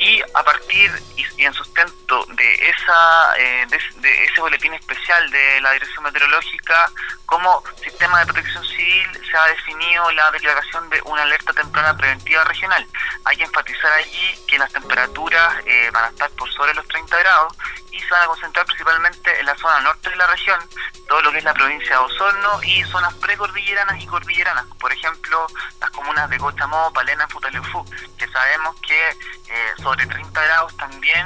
y 0.05 0.21
a 0.35 0.43
partir 0.43 0.91
y, 1.17 1.45
en 1.45 1.55
sustento 1.55 2.27
de 2.27 2.55
esa 2.69 3.37
eh, 3.39 3.67
de, 3.69 4.25
ese 4.25 4.41
boletín 4.41 4.75
especial 4.75 5.31
de 5.31 5.61
la 5.63 5.73
Dirección 5.73 6.05
Meteorológica 6.05 6.91
como 7.25 7.63
sistema 7.83 8.21
de 8.21 8.27
protección 8.27 8.65
civil 8.65 9.07
se 9.31 9.37
ha 9.37 9.47
definido 9.47 10.11
la 10.13 10.31
declaración 10.31 10.91
de 10.91 11.01
una 11.07 11.23
alerta 11.23 11.53
temprana 11.55 11.97
preventiva 11.97 12.45
regional. 12.45 12.87
Hay 13.25 13.37
que 13.39 13.45
enfatizar 13.45 13.93
allí 13.93 14.39
que 14.47 14.59
las 14.59 14.71
temperaturas 14.73 15.55
eh, 15.65 15.91
van 15.93 16.05
a 16.05 16.09
estar 16.09 16.31
por 16.33 16.53
sobre 16.53 16.75
los 16.75 16.87
30 16.87 17.19
grados 17.19 17.57
y 17.91 18.01
se 18.01 18.11
van 18.11 18.23
a 18.23 18.27
concentrar 18.27 18.67
principalmente 18.67 19.41
en 19.41 19.47
la 19.47 19.57
zona 19.57 19.81
norte 19.81 20.11
de 20.11 20.17
la 20.17 20.27
región, 20.27 20.61
todo 21.09 21.23
lo 21.23 21.33
que 21.33 21.39
es 21.39 21.45
la 21.45 21.55
provincia 21.55 21.91
de 21.91 22.05
Osorno 22.05 22.63
y 22.63 22.83
zonas 22.85 23.15
precordilleranas 23.15 24.03
y 24.03 24.07
cordilleranas, 24.07 24.67
por 24.79 24.93
ejemplo, 24.93 25.47
las 25.81 25.91
comunas 25.91 26.29
de 26.29 26.39
Cochamó, 26.39 26.93
Palena, 26.93 27.29
Futaleufú, 27.29 27.85
que 28.19 28.29
sabemos 28.29 28.75
que 28.81 29.11
eh, 29.11 29.73
sobre 29.95 30.07
30 30.07 30.45
grados 30.45 30.77
también 30.77 31.25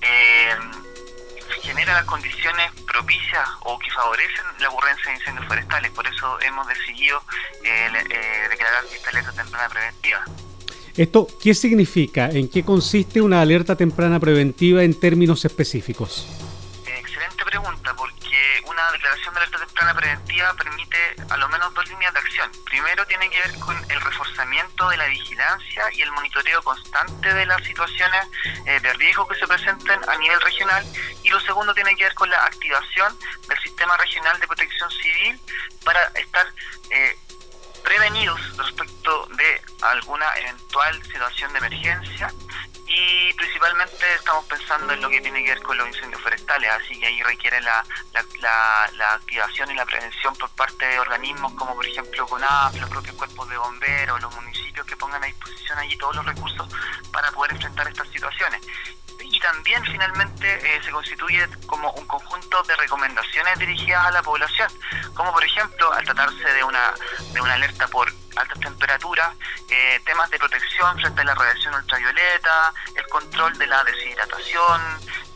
eh, 0.00 0.54
genera 1.62 1.94
las 1.94 2.04
condiciones 2.04 2.72
propicias 2.86 3.46
o 3.60 3.78
que 3.78 3.90
favorecen 3.90 4.44
la 4.60 4.70
ocurrencia 4.70 5.10
de 5.10 5.18
incendios 5.18 5.46
forestales. 5.46 5.90
Por 5.92 6.06
eso 6.06 6.40
hemos 6.40 6.66
decidido 6.66 7.22
eh, 7.62 7.88
eh, 8.10 8.48
declarar 8.48 8.84
esta 8.92 9.10
alerta 9.10 9.32
temprana 9.32 9.68
preventiva. 9.68 10.24
¿Esto 10.96 11.26
qué 11.42 11.52
significa? 11.54 12.30
¿En 12.30 12.48
qué 12.48 12.64
consiste 12.64 13.20
una 13.20 13.42
alerta 13.42 13.76
temprana 13.76 14.18
preventiva 14.18 14.82
en 14.82 14.98
términos 14.98 15.44
específicos? 15.44 16.26
Excelente 16.86 17.44
pregunta, 17.44 17.94
porque 17.94 18.15
declaración 19.06 19.34
de 19.34 19.40
alerta 19.40 19.58
temprana 19.58 19.94
preventiva 19.94 20.54
permite 20.54 21.16
a 21.30 21.36
lo 21.36 21.48
menos 21.48 21.72
dos 21.74 21.88
líneas 21.88 22.12
de 22.12 22.18
acción. 22.18 22.50
Primero 22.64 23.06
tiene 23.06 23.30
que 23.30 23.38
ver 23.38 23.58
con 23.60 23.76
el 23.88 24.00
reforzamiento 24.00 24.88
de 24.88 24.96
la 24.96 25.06
vigilancia 25.06 25.84
y 25.92 26.02
el 26.02 26.10
monitoreo 26.10 26.62
constante 26.62 27.32
de 27.32 27.46
las 27.46 27.62
situaciones 27.62 28.26
eh, 28.66 28.80
de 28.80 28.92
riesgo 28.94 29.28
que 29.28 29.36
se 29.36 29.46
presenten 29.46 30.00
a 30.08 30.16
nivel 30.16 30.40
regional 30.40 30.84
y 31.22 31.28
lo 31.28 31.40
segundo 31.40 31.72
tiene 31.74 31.94
que 31.94 32.04
ver 32.04 32.14
con 32.14 32.28
la 32.30 32.44
activación 32.46 33.16
del 33.48 33.58
sistema 33.60 33.96
regional 33.96 34.40
de 34.40 34.46
protección 34.46 34.90
civil 34.90 35.40
para 35.84 36.02
estar 36.14 36.46
eh, 36.90 37.16
prevenidos 37.84 38.56
respecto 38.56 39.28
de 39.36 39.62
alguna 39.82 40.26
eventual 40.38 41.00
situación 41.04 41.52
de 41.52 41.58
emergencia 41.58 42.32
y 42.88 43.32
principalmente 43.34 44.14
estamos 44.14 44.44
pensando 44.44 44.92
en 44.92 45.00
lo 45.00 45.08
que 45.08 45.20
tiene 45.20 45.42
que 45.42 45.50
ver 45.50 45.62
con 45.62 45.76
los 45.76 45.88
incendios 45.88 46.20
forestales, 46.22 46.70
así 46.70 46.98
que 46.98 47.06
ahí 47.06 47.22
requiere 47.22 47.60
la, 47.60 47.84
la, 48.40 49.14
activación 49.14 49.70
y 49.70 49.74
la 49.74 49.84
prevención 49.84 50.34
por 50.36 50.50
parte 50.50 50.86
de 50.86 50.98
organismos 50.98 51.52
como 51.54 51.74
por 51.74 51.86
ejemplo 51.86 52.26
CONAF, 52.26 52.74
los 52.76 52.90
propios 52.90 53.16
cuerpos 53.16 53.48
de 53.48 53.56
bomberos, 53.56 54.20
los 54.20 54.34
municipios 54.34 54.86
que 54.86 54.96
pongan 54.96 55.22
a 55.22 55.26
disposición 55.26 55.78
allí 55.78 55.96
todos 55.96 56.16
los 56.16 56.26
recursos 56.26 56.68
para 57.12 57.30
poder 57.32 57.52
enfrentar 57.52 57.88
estas 57.88 58.08
situaciones. 58.08 58.60
Y 59.20 59.40
también 59.40 59.82
finalmente 59.84 60.76
eh, 60.76 60.80
se 60.82 60.90
constituye 60.92 61.48
como 61.66 61.90
un 61.92 62.06
conjunto 62.06 62.62
de 62.62 62.76
recomendaciones 62.76 63.58
dirigidas 63.58 64.06
a 64.06 64.10
la 64.12 64.22
población, 64.22 64.68
como 65.14 65.32
por 65.32 65.44
ejemplo 65.44 65.92
al 65.92 66.04
tratarse 66.04 66.52
de 66.52 66.62
una, 66.62 66.94
de 67.32 67.40
una 67.40 67.54
alerta 67.54 67.88
por 67.88 68.12
altas 68.36 68.60
temperaturas, 68.60 69.34
eh, 69.70 70.00
temas 70.04 70.30
de 70.30 70.38
protección 70.38 70.98
frente 70.98 71.20
a 71.20 71.24
la 71.24 71.34
radiación 71.34 71.74
ultravioleta, 71.74 72.72
el 72.94 73.06
control 73.08 73.56
de 73.58 73.66
la 73.66 73.82
deshidratación 73.84 74.80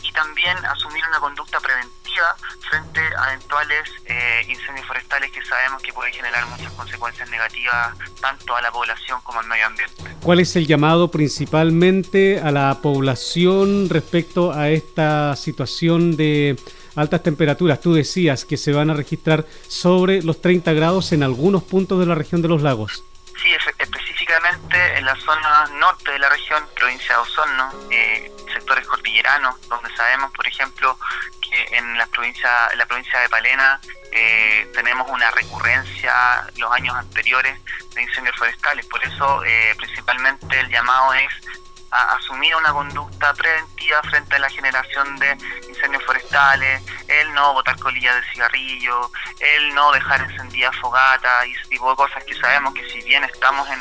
y 0.03 0.13
también 0.13 0.57
asumir 0.67 1.05
una 1.07 1.21
conducta 1.21 1.61
preventiva 1.61 2.37
frente 2.69 3.01
a 3.19 3.33
eventuales 3.33 3.89
eh, 4.07 4.45
incendios 4.49 4.87
forestales 4.87 5.31
que 5.31 5.45
sabemos 5.45 5.83
que 5.83 5.93
pueden 5.93 6.13
generar 6.13 6.47
muchas 6.47 6.73
consecuencias 6.73 7.29
negativas 7.31 7.97
tanto 8.21 8.57
a 8.57 8.63
la 8.63 8.71
población 8.71 9.21
como 9.23 9.41
al 9.41 9.47
medio 9.47 9.67
ambiente. 9.67 9.95
¿Cuál 10.23 10.41
es 10.41 10.55
el 10.57 10.67
llamado 10.67 11.11
principalmente 11.11 12.41
a 12.41 12.51
la 12.51 12.79
población 12.83 13.89
respecto 13.89 14.53
a 14.53 14.69
esta 14.69 15.37
situación 15.37 16.17
de 16.17 16.57
altas 17.01 17.23
temperaturas? 17.23 17.81
Tú 17.81 17.95
decías 17.95 18.45
que 18.45 18.57
se 18.57 18.73
van 18.73 18.91
a 18.91 18.95
registrar 18.95 19.47
sobre 19.69 20.23
los 20.23 20.41
30 20.41 20.73
grados 20.73 21.13
en 21.13 21.23
algunos 21.23 21.63
puntos 21.63 21.99
de 21.99 22.07
la 22.07 22.15
región 22.15 22.43
de 22.43 22.49
los 22.49 22.63
lagos. 22.63 23.05
Sí, 23.43 23.49
específicamente 23.79 24.99
en 24.99 25.05
la 25.05 25.17
zona 25.17 25.67
norte 25.79 26.13
de 26.13 26.19
la 26.19 26.29
región, 26.29 26.63
provincia 26.77 27.15
de 27.15 27.21
Osorno, 27.23 27.73
eh, 27.91 28.31
sectores 28.53 28.87
cordilleranos, 28.87 29.69
donde 29.69 29.95
sabemos, 29.97 30.31
por 30.33 30.47
ejemplo, 30.47 30.99
que 31.41 31.77
en 31.77 31.97
la 31.97 32.07
provincia, 32.07 32.69
en 32.71 32.79
la 32.79 32.87
provincia 32.87 33.19
de 33.21 33.29
Palena 33.29 33.81
eh, 34.13 34.71
tenemos 34.75 35.09
una 35.11 35.31
recurrencia 35.31 36.13
los 36.57 36.71
años 36.73 36.95
anteriores 36.97 37.59
de 37.95 38.03
incendios 38.03 38.37
forestales. 38.37 38.87
Por 38.87 39.03
eso, 39.05 39.45
eh, 39.45 39.75
principalmente, 39.77 40.61
el 40.61 40.69
llamado 40.69 41.15
es 41.15 41.40
a 41.91 42.19
una 42.59 42.73
conducta 42.73 43.33
preventiva 43.35 44.01
frente 44.03 44.37
a 44.37 44.39
la 44.39 44.49
generación 44.49 45.17
de 45.19 45.37
incendios 45.69 46.05
forestales, 46.05 46.83
el 47.09 47.33
no 47.35 47.53
botar 47.55 47.79
colillas 47.79 48.15
de 48.17 48.33
cigarrillo, 48.33 49.11
el 49.41 49.75
no 49.75 49.93
dejar 49.93 50.21
encendida 50.23 50.71
fogata 50.73 51.47
y 51.47 51.53
ese 51.53 51.69
tipo 51.69 51.91
de 51.91 51.97
cosas 51.97 52.25
que 52.25 52.35
sabemos 52.35 52.75
que 52.75 52.89
si 52.91 53.03
bien 53.03 53.25
estamos 53.25 53.69
en, 53.69 53.81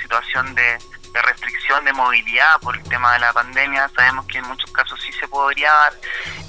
situación 0.00 0.54
de, 0.54 0.78
de 1.12 1.22
restricción 1.22 1.84
de 1.84 1.92
movilidad 1.92 2.58
por 2.60 2.76
el 2.76 2.82
tema 2.84 3.12
de 3.12 3.20
la 3.20 3.32
pandemia, 3.32 3.88
sabemos 3.94 4.26
que 4.26 4.38
en 4.38 4.48
muchos 4.48 4.70
casos 4.72 5.00
sí 5.00 5.12
se 5.12 5.28
podría 5.28 5.72
dar. 5.72 5.92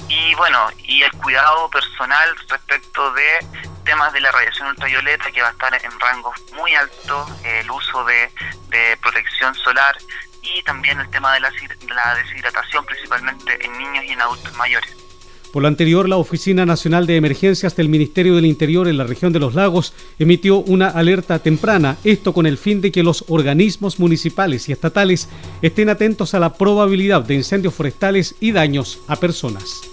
Y 0.07 0.33
bueno, 0.35 0.69
y 0.79 1.03
el 1.03 1.11
cuidado 1.11 1.69
personal 1.69 2.35
respecto 2.49 3.13
de 3.13 3.45
temas 3.85 4.11
de 4.13 4.21
la 4.21 4.31
radiación 4.31 4.69
ultravioleta 4.69 5.31
que 5.31 5.41
va 5.41 5.49
a 5.49 5.51
estar 5.51 5.73
en 5.73 5.99
rangos 5.99 6.35
muy 6.53 6.73
altos, 6.73 7.29
el 7.43 7.69
uso 7.69 8.03
de, 8.05 8.31
de 8.69 8.97
protección 9.01 9.53
solar 9.55 9.95
y 10.43 10.61
también 10.63 10.99
el 10.99 11.09
tema 11.09 11.33
de 11.33 11.39
la, 11.39 11.51
deshidratación, 11.51 12.85
principalmente 12.85 13.65
en 13.65 13.77
niños 13.77 14.05
y 14.05 14.11
en 14.11 14.21
adultos 14.21 14.53
mayores. 14.55 14.95
Por 15.51 15.61
lo 15.61 15.67
anterior, 15.67 16.09
la 16.09 16.17
Oficina 16.17 16.65
Nacional 16.65 17.05
de 17.05 17.15
Emergencias 17.15 17.75
del 17.75 17.87
Ministerio 17.87 18.35
del 18.35 18.45
Interior 18.45 18.87
en 18.87 18.97
la 18.97 19.03
región 19.03 19.31
de 19.31 19.39
los 19.39 19.53
lagos 19.53 19.93
emitió 20.17 20.57
una 20.57 20.87
alerta 20.87 21.37
temprana, 21.39 21.97
esto 22.03 22.33
con 22.33 22.47
el 22.47 22.57
fin 22.57 22.81
de 22.81 22.91
que 22.91 23.03
los 23.03 23.25
organismos 23.27 23.99
municipales 23.99 24.67
y 24.67 24.71
estatales 24.71 25.29
estén 25.61 25.89
atentos 25.89 26.33
a 26.33 26.39
la 26.39 26.53
probabilidad 26.53 27.21
de 27.21 27.35
incendios 27.35 27.75
forestales 27.75 28.35
y 28.39 28.51
daños 28.51 28.99
a 29.07 29.17
personas. 29.17 29.92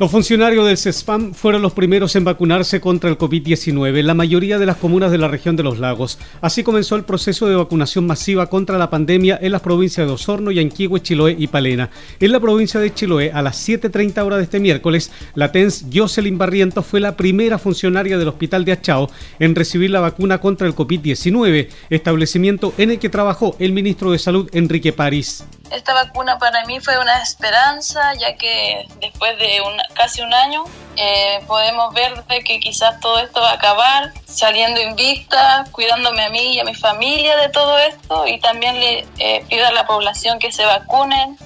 Los 0.00 0.10
funcionarios 0.10 0.66
del 0.66 0.78
CESFAM 0.78 1.34
fueron 1.34 1.60
los 1.60 1.74
primeros 1.74 2.16
en 2.16 2.24
vacunarse 2.24 2.80
contra 2.80 3.10
el 3.10 3.18
COVID-19 3.18 3.98
en 3.98 4.06
la 4.06 4.14
mayoría 4.14 4.58
de 4.58 4.64
las 4.64 4.78
comunas 4.78 5.10
de 5.10 5.18
la 5.18 5.28
región 5.28 5.56
de 5.56 5.62
los 5.62 5.78
lagos. 5.78 6.18
Así 6.40 6.62
comenzó 6.62 6.96
el 6.96 7.04
proceso 7.04 7.46
de 7.46 7.54
vacunación 7.54 8.06
masiva 8.06 8.46
contra 8.46 8.78
la 8.78 8.88
pandemia 8.88 9.38
en 9.42 9.52
las 9.52 9.60
provincias 9.60 10.06
de 10.06 10.12
Osorno, 10.14 10.52
Yanquihue, 10.52 11.02
Chiloé 11.02 11.36
y 11.38 11.48
Palena. 11.48 11.90
En 12.18 12.32
la 12.32 12.40
provincia 12.40 12.80
de 12.80 12.94
Chiloé, 12.94 13.30
a 13.30 13.42
las 13.42 13.68
7.30 13.68 14.24
horas 14.24 14.38
de 14.38 14.44
este 14.44 14.58
miércoles, 14.58 15.12
la 15.34 15.52
TENS 15.52 15.84
Jocelyn 15.92 16.38
Barrientos 16.38 16.86
fue 16.86 17.00
la 17.00 17.14
primera 17.14 17.58
funcionaria 17.58 18.16
del 18.16 18.28
Hospital 18.28 18.64
de 18.64 18.72
Achao 18.72 19.10
en 19.38 19.54
recibir 19.54 19.90
la 19.90 20.00
vacuna 20.00 20.40
contra 20.40 20.66
el 20.66 20.74
COVID-19, 20.74 21.68
establecimiento 21.90 22.72
en 22.78 22.92
el 22.92 22.98
que 22.98 23.10
trabajó 23.10 23.54
el 23.58 23.72
ministro 23.72 24.12
de 24.12 24.18
Salud 24.18 24.48
Enrique 24.54 24.94
París. 24.94 25.44
Esta 25.70 25.94
vacuna 25.94 26.36
para 26.38 26.64
mí 26.64 26.80
fue 26.80 26.98
una 26.98 27.22
esperanza, 27.22 28.14
ya 28.14 28.34
que 28.34 28.88
después 29.00 29.38
de 29.38 29.60
casi 29.94 30.22
un 30.22 30.32
año 30.32 30.64
eh, 30.96 31.40
podemos 31.46 31.94
ver 31.94 32.24
de 32.24 32.44
que 32.44 32.60
quizás 32.60 33.00
todo 33.00 33.18
esto 33.20 33.40
va 33.40 33.50
a 33.50 33.54
acabar, 33.54 34.12
saliendo 34.26 34.80
invicta, 34.80 35.64
cuidándome 35.72 36.24
a 36.24 36.30
mí 36.30 36.54
y 36.54 36.60
a 36.60 36.64
mi 36.64 36.74
familia 36.74 37.36
de 37.36 37.48
todo 37.48 37.78
esto 37.78 38.26
y 38.26 38.38
también 38.40 38.78
le 38.78 39.06
eh, 39.18 39.44
pido 39.48 39.66
a 39.66 39.72
la 39.72 39.86
población 39.86 40.38
que 40.38 40.52
se 40.52 40.64
vacunen, 40.64 41.38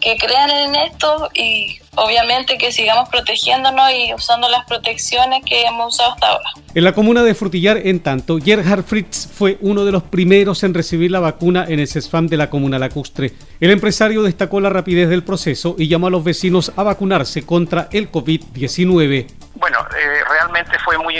que 0.00 0.16
crean 0.16 0.50
en 0.50 0.76
esto 0.76 1.30
y 1.34 1.81
obviamente 1.96 2.56
que 2.58 2.72
sigamos 2.72 3.08
protegiéndonos 3.08 3.90
y 3.92 4.14
usando 4.14 4.48
las 4.48 4.64
protecciones 4.66 5.42
que 5.44 5.64
hemos 5.64 5.94
usado 5.94 6.12
hasta 6.12 6.26
ahora. 6.28 6.50
En 6.74 6.84
la 6.84 6.92
comuna 6.92 7.22
de 7.22 7.34
Frutillar, 7.34 7.76
en 7.76 8.00
tanto, 8.00 8.38
Gerhard 8.38 8.84
Fritz 8.84 9.28
fue 9.28 9.58
uno 9.60 9.84
de 9.84 9.92
los 9.92 10.02
primeros 10.02 10.62
en 10.62 10.72
recibir 10.74 11.10
la 11.10 11.20
vacuna 11.20 11.66
en 11.68 11.80
el 11.80 11.88
CESFAM 11.88 12.28
de 12.28 12.36
la 12.36 12.48
comuna 12.48 12.78
lacustre. 12.78 13.32
El 13.60 13.70
empresario 13.70 14.22
destacó 14.22 14.60
la 14.60 14.70
rapidez 14.70 15.08
del 15.08 15.22
proceso 15.22 15.76
y 15.78 15.88
llamó 15.88 16.06
a 16.06 16.10
los 16.10 16.24
vecinos 16.24 16.72
a 16.76 16.82
vacunarse 16.82 17.44
contra 17.44 17.88
el 17.92 18.10
COVID-19. 18.10 19.26
Bueno, 19.54 19.78
eh, 19.96 20.24
realmente 20.28 20.78
fue 20.78 20.96
muy, 20.98 21.14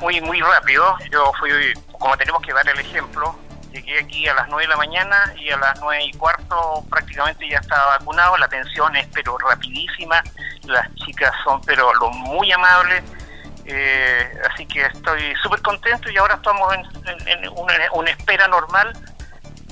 muy, 0.00 0.20
muy 0.20 0.40
rápido. 0.40 0.84
Yo 1.10 1.32
fui, 1.38 1.50
como 1.98 2.16
tenemos 2.16 2.42
que 2.42 2.52
dar 2.52 2.68
el 2.68 2.78
ejemplo, 2.80 3.36
llegué 3.82 4.00
aquí 4.00 4.28
a 4.28 4.34
las 4.34 4.48
9 4.48 4.64
de 4.64 4.68
la 4.68 4.76
mañana 4.76 5.34
y 5.38 5.50
a 5.50 5.56
las 5.56 5.80
9 5.80 6.04
y 6.04 6.12
cuarto 6.12 6.84
prácticamente 6.90 7.48
ya 7.48 7.58
estaba 7.58 7.98
vacunado. 7.98 8.36
La 8.36 8.46
atención 8.46 8.94
es 8.96 9.06
pero 9.12 9.36
rapidísima, 9.38 10.22
las 10.64 10.94
chicas 10.96 11.32
son 11.44 11.60
pero 11.62 11.92
lo 11.94 12.10
muy 12.10 12.50
amables. 12.52 13.02
Eh, 13.64 14.40
así 14.52 14.64
que 14.66 14.82
estoy 14.82 15.34
súper 15.42 15.60
contento 15.60 16.08
y 16.10 16.16
ahora 16.16 16.36
estamos 16.36 16.72
en, 16.72 17.48
una, 17.56 18.10
espera 18.10 18.46
normal 18.46 18.92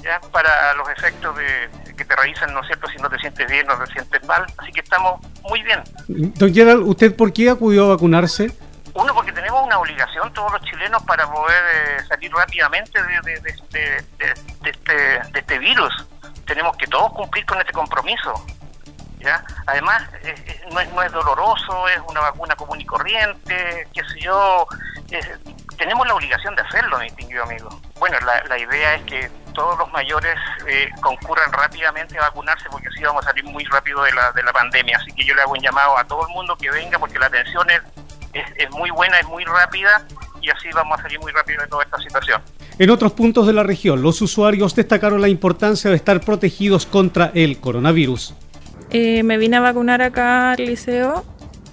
ya 0.03 0.21
para 0.33 0.75
los 0.75 0.89
efectos 0.89 1.37
de 1.37 1.71
que 1.97 2.05
te 2.05 2.17
revisan, 2.17 2.53
¿no 2.53 2.61
es 2.61 2.67
cierto?, 2.67 2.89
si 2.89 2.97
no 3.01 3.09
te 3.09 3.17
sientes 3.19 3.49
bien 3.49 3.71
o 3.71 3.79
te 3.79 3.93
sientes 3.93 4.27
mal. 4.27 4.45
Así 4.59 4.73
que 4.73 4.81
estamos 4.81 5.21
muy 5.49 5.63
bien. 5.63 5.81
Don 6.09 6.53
Gerald, 6.53 6.83
¿usted 6.83 7.15
por 7.15 7.33
qué 7.33 7.51
acudió 7.51 7.87
a 7.87 7.89
vacunarse? 7.91 8.51
Uno, 8.95 9.13
porque 9.13 9.33
tenemos 9.33 9.61
una 9.63 9.79
obligación 9.79 10.33
todos 10.33 10.53
los 10.53 10.63
chilenos 10.63 11.03
para 11.03 11.29
poder 11.29 11.63
eh, 11.75 12.05
salir 12.09 12.33
rápidamente 12.33 13.03
de, 13.03 13.43
este, 13.45 14.05
de, 14.19 15.23
este 15.35 15.59
virus. 15.59 15.93
Tenemos 16.47 16.77
que 16.77 16.87
todos 16.87 17.13
cumplir 17.13 17.45
con 17.45 17.59
este 17.59 17.73
compromiso. 17.73 18.33
¿ya? 19.19 19.43
Además, 19.67 20.01
eh, 20.23 20.35
eh, 20.47 20.61
no, 20.71 21.03
es, 21.03 21.11
doloroso, 21.11 21.89
es 21.89 21.99
una 22.09 22.21
vacuna 22.21 22.55
común 22.55 22.81
y 22.81 22.87
corriente, 22.87 23.89
qué 23.93 24.03
sé 24.13 24.21
yo. 24.21 24.65
tenemos 25.77 26.07
la 26.07 26.15
obligación 26.15 26.55
de 26.55 26.63
hacerlo, 26.63 26.99
mi 26.99 27.07
distinguido 27.07 27.43
amigo. 27.43 27.69
Bueno, 27.99 28.17
la, 28.21 28.45
la 28.45 28.59
idea 28.59 28.95
es 28.95 29.03
que 29.07 29.29
todos 29.55 29.77
los 29.77 29.91
mayores 29.91 30.39
concurran 31.01 31.51
rápidamente 31.53 32.17
a 32.19 32.23
vacunarse 32.23 32.69
porque 32.71 32.89
así 32.89 33.03
vamos 33.03 33.25
a 33.25 33.31
salir 33.31 33.45
muy 33.45 33.65
rápido 33.65 34.05
de 34.05 34.13
la, 34.13 34.31
de 34.31 34.43
la 34.45 34.53
pandemia. 34.53 34.99
Así 34.99 35.13
que 35.13 35.25
yo 35.25 35.35
le 35.35 35.43
hago 35.43 35.53
un 35.53 35.61
llamado 35.61 35.99
a 35.99 36.05
todo 36.05 36.29
el 36.29 36.33
mundo 36.33 36.57
que 36.57 36.71
venga 36.71 36.97
porque 36.99 37.19
la 37.19 37.27
atención 37.27 37.69
es 37.71 37.83
es, 38.35 38.71
muy 38.71 38.91
buena, 38.91 39.19
es 39.19 39.27
muy 39.27 39.45
rápida 39.45 40.07
y 40.41 40.51
así 40.51 40.69
vamos 40.75 40.99
a 40.99 41.03
salir 41.03 41.21
muy 41.21 41.33
rápido 41.33 41.63
de 41.63 41.69
toda 41.69 41.85
esta 41.85 41.99
situación. 41.99 42.41
En 42.79 42.91
otros 42.91 43.13
puntos 43.13 43.47
de 43.47 43.53
la 43.53 43.63
región, 43.63 44.03
los 44.03 44.21
usuarios 44.21 44.75
destacaron 44.75 45.21
la 45.21 45.29
importancia 45.29 45.91
de 45.91 45.97
estar 45.97 46.21
protegidos 46.21 46.87
contra 46.87 47.31
el 47.35 47.59
coronavirus. 47.59 48.35
Eh, 48.91 49.23
me 49.23 49.39
vine 49.39 49.57
a 49.57 49.61
vacunar 49.61 50.03
acá 50.03 50.53
al 50.53 50.65
liceo 50.65 51.25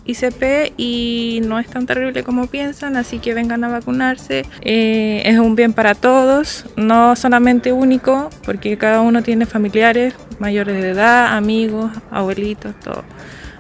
ICP 0.06 0.74
y 0.78 1.42
no 1.44 1.60
es 1.60 1.68
tan 1.68 1.86
terrible 1.86 2.24
como 2.24 2.48
piensan, 2.48 2.98
así 2.98 3.20
que 3.20 3.34
vengan 3.34 3.64
a 3.64 3.70
vacunarse. 3.70 4.46
Eh, 4.62 5.22
es 5.26 5.38
un 5.38 5.56
bien 5.56 5.74
para 5.74 5.96
todos, 5.96 6.66
no 6.76 7.16
solamente 7.16 7.72
único, 7.72 8.30
porque 8.44 8.78
cada 8.78 9.02
uno 9.02 9.22
tiene 9.22 9.46
familiares 9.46 10.16
mayores 10.40 10.82
de 10.82 10.90
edad, 10.90 11.38
amigos, 11.38 11.92
abuelitos, 12.10 12.74
todo. 12.80 13.04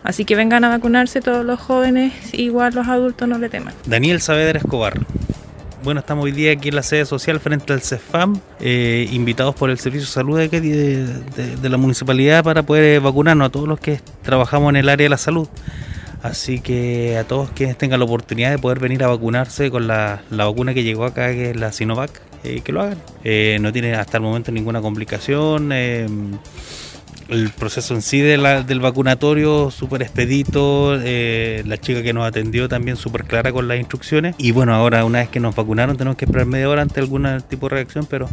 Así 0.03 0.25
que 0.25 0.35
vengan 0.35 0.63
a 0.63 0.69
vacunarse 0.69 1.21
todos 1.21 1.45
los 1.45 1.59
jóvenes, 1.59 2.13
igual 2.33 2.73
los 2.73 2.87
adultos 2.87 3.27
no 3.27 3.37
le 3.37 3.49
teman. 3.49 3.73
Daniel 3.85 4.19
Saavedra 4.19 4.59
Escobar. 4.59 4.99
Bueno, 5.83 5.99
estamos 5.99 6.25
hoy 6.25 6.31
día 6.31 6.51
aquí 6.51 6.69
en 6.69 6.75
la 6.75 6.83
sede 6.83 7.05
social 7.05 7.39
frente 7.39 7.73
al 7.73 7.81
CEFAM, 7.81 8.39
eh, 8.59 9.07
invitados 9.11 9.55
por 9.55 9.71
el 9.71 9.79
Servicio 9.79 10.05
de 10.05 10.11
Salud 10.11 10.39
de, 10.39 11.69
la 11.69 11.77
municipalidad 11.77 12.43
para 12.43 12.61
poder 12.63 13.01
vacunarnos 13.01 13.47
a 13.47 13.49
todos 13.49 13.67
los 13.67 13.79
que 13.79 13.99
trabajamos 14.21 14.69
en 14.69 14.75
el 14.75 14.89
área 14.89 15.05
de 15.05 15.09
la 15.09 15.17
salud. 15.17 15.47
Así 16.21 16.59
que 16.59 17.17
a 17.17 17.23
todos 17.23 17.49
quienes 17.49 17.77
tengan 17.79 17.99
la 17.99 18.05
oportunidad 18.05 18.51
de 18.51 18.59
poder 18.59 18.79
venir 18.79 19.03
a 19.03 19.07
vacunarse 19.07 19.71
con 19.71 19.87
la, 19.87 20.21
vacuna 20.29 20.75
que 20.75 20.83
llegó 20.83 21.05
acá, 21.05 21.31
que 21.31 21.49
es 21.49 21.55
la 21.55 21.71
Sinovac, 21.71 22.11
eh, 22.43 22.61
que 22.63 22.71
lo 22.71 22.81
hagan. 22.81 22.99
Eh, 23.23 23.57
no 23.59 23.73
tiene 23.73 23.95
hasta 23.95 24.17
el 24.17 24.23
momento 24.23 24.51
ninguna 24.51 24.81
complicación. 24.81 25.71
Eh, 25.73 26.07
el 27.31 27.49
proceso 27.49 27.93
en 27.93 28.01
sí 28.01 28.19
de 28.19 28.37
del 28.67 28.79
vacunatorio 28.81 29.71
súper 29.71 30.01
expedito, 30.01 30.99
eh, 31.01 31.63
la 31.65 31.77
chica 31.77 32.03
que 32.03 32.11
nos 32.11 32.27
atendió 32.27 32.67
también 32.67 32.97
súper 32.97 33.23
clara 33.23 33.53
con 33.53 33.67
las 33.69 33.79
instrucciones. 33.79 34.35
Y 34.37 34.51
bueno, 34.51 34.75
ahora 34.75 35.05
una 35.05 35.19
vez 35.19 35.29
que 35.29 35.39
nos 35.39 35.55
vacunaron 35.55 35.95
tenemos 35.95 36.17
que 36.17 36.25
esperar 36.25 36.45
media 36.45 36.69
hora 36.69 36.81
ante 36.81 36.99
algún 36.99 37.41
tipo 37.47 37.69
de 37.69 37.75
reacción, 37.75 38.05
pero 38.05 38.27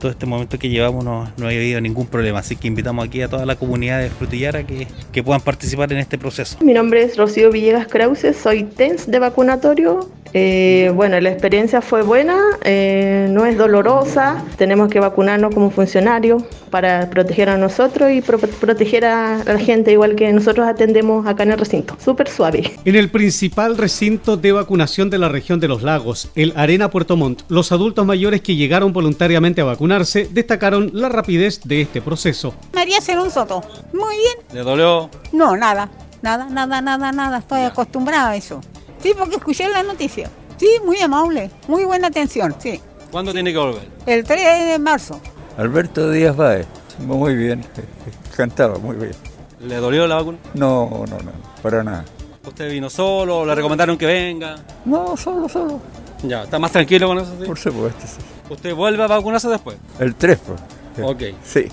todo 0.00 0.10
este 0.10 0.26
momento 0.26 0.58
que 0.58 0.68
llevamos 0.68 1.04
no, 1.04 1.30
no 1.36 1.46
ha 1.46 1.50
habido 1.50 1.80
ningún 1.80 2.06
problema. 2.06 2.40
Así 2.40 2.56
que 2.56 2.66
invitamos 2.66 3.06
aquí 3.06 3.22
a 3.22 3.28
toda 3.28 3.46
la 3.46 3.54
comunidad 3.54 4.00
de 4.00 4.10
Frutillara 4.10 4.64
que, 4.64 4.88
que 5.12 5.22
puedan 5.22 5.42
participar 5.42 5.92
en 5.92 5.98
este 5.98 6.18
proceso. 6.18 6.56
Mi 6.64 6.72
nombre 6.72 7.02
es 7.02 7.16
Rocío 7.16 7.52
Villegas 7.52 7.86
Krause, 7.86 8.34
soy 8.34 8.64
TENS 8.64 9.08
de 9.08 9.18
vacunatorio. 9.18 10.10
Eh, 10.32 10.92
bueno, 10.94 11.20
la 11.20 11.30
experiencia 11.30 11.80
fue 11.80 12.02
buena, 12.02 12.38
eh, 12.62 13.26
no 13.30 13.46
es 13.46 13.58
dolorosa, 13.58 14.44
tenemos 14.56 14.88
que 14.88 15.00
vacunarnos 15.00 15.52
como 15.52 15.70
funcionarios 15.70 16.44
para 16.70 17.10
proteger 17.10 17.48
a 17.48 17.56
nosotros 17.56 18.12
y 18.12 18.20
pro 18.20 18.38
proteger 18.38 19.04
a 19.04 19.42
la 19.44 19.58
gente 19.58 19.90
igual 19.90 20.14
que 20.14 20.32
nosotros 20.32 20.68
atendemos 20.68 21.26
acá 21.26 21.42
en 21.42 21.52
el 21.52 21.58
recinto. 21.58 21.96
Súper 21.98 22.28
suave. 22.28 22.70
En 22.84 22.94
el 22.94 23.10
principal 23.10 23.76
recinto 23.76 24.36
de 24.36 24.52
vacunación 24.52 25.10
de 25.10 25.18
la 25.18 25.28
región 25.28 25.58
de 25.58 25.66
los 25.66 25.82
lagos, 25.82 26.30
el 26.36 26.52
Arena 26.54 26.90
Puerto 26.90 27.16
Montt, 27.16 27.42
los 27.48 27.72
adultos 27.72 28.06
mayores 28.06 28.40
que 28.40 28.54
llegaron 28.54 28.92
voluntariamente 28.92 29.60
a 29.60 29.64
vacunarse 29.90 30.28
destacaron 30.30 30.90
la 30.92 31.08
rapidez 31.08 31.60
de 31.64 31.80
este 31.82 32.00
proceso. 32.00 32.54
María 32.72 33.00
Cerón 33.00 33.28
Soto, 33.30 33.60
muy 33.92 34.14
bien. 34.16 34.46
¿Le 34.52 34.60
dolió? 34.60 35.10
No, 35.32 35.56
nada, 35.56 35.90
nada, 36.22 36.48
nada, 36.48 36.80
nada, 36.80 37.10
nada, 37.10 37.38
estoy 37.38 37.62
acostumbrada 37.62 38.30
a 38.30 38.36
eso. 38.36 38.60
Sí, 39.02 39.12
porque 39.18 39.36
escuché 39.36 39.68
la 39.68 39.82
noticia. 39.82 40.30
Sí, 40.58 40.68
muy 40.84 41.00
amable, 41.00 41.50
muy 41.66 41.84
buena 41.84 42.06
atención, 42.06 42.54
sí. 42.58 42.80
¿Cuándo 43.10 43.32
tiene 43.32 43.50
que 43.52 43.58
volver? 43.58 43.88
El 44.06 44.22
3 44.22 44.68
de 44.68 44.78
marzo. 44.78 45.20
Alberto 45.58 46.08
Díaz 46.10 46.36
Baez, 46.36 46.66
muy 47.00 47.34
bien, 47.34 47.64
cantaba 48.36 48.78
muy 48.78 48.94
bien. 48.94 49.12
¿Le 49.60 49.76
dolió 49.76 50.06
la 50.06 50.16
vacuna? 50.16 50.38
No, 50.54 51.04
no, 51.10 51.18
no, 51.18 51.32
para 51.62 51.82
nada. 51.82 52.04
¿Usted 52.46 52.70
vino 52.70 52.88
solo? 52.88 53.44
¿Le 53.44 53.54
recomendaron 53.56 53.98
que 53.98 54.06
venga? 54.06 54.56
No, 54.84 55.16
solo, 55.16 55.48
solo. 55.48 55.80
Ya, 56.22 56.44
¿está 56.44 56.60
más 56.60 56.70
tranquilo 56.70 57.08
con 57.08 57.18
eso? 57.18 57.34
¿sí? 57.40 57.46
Por 57.46 57.58
supuesto, 57.58 58.06
sí. 58.06 58.29
¿Usted 58.50 58.74
vuelve 58.74 59.02
a 59.02 59.06
vacunarse 59.06 59.48
después? 59.48 59.76
El 59.98 60.14
3, 60.14 60.38
pues. 60.46 60.60
Ok. 61.02 61.22
Sí. 61.44 61.68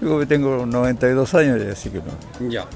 Digo 0.00 0.18
que 0.20 0.26
tengo 0.26 0.64
92 0.64 1.34
años, 1.34 1.60
así 1.70 1.90
que 1.90 1.98
no. 1.98 2.48
Ya. 2.48 2.66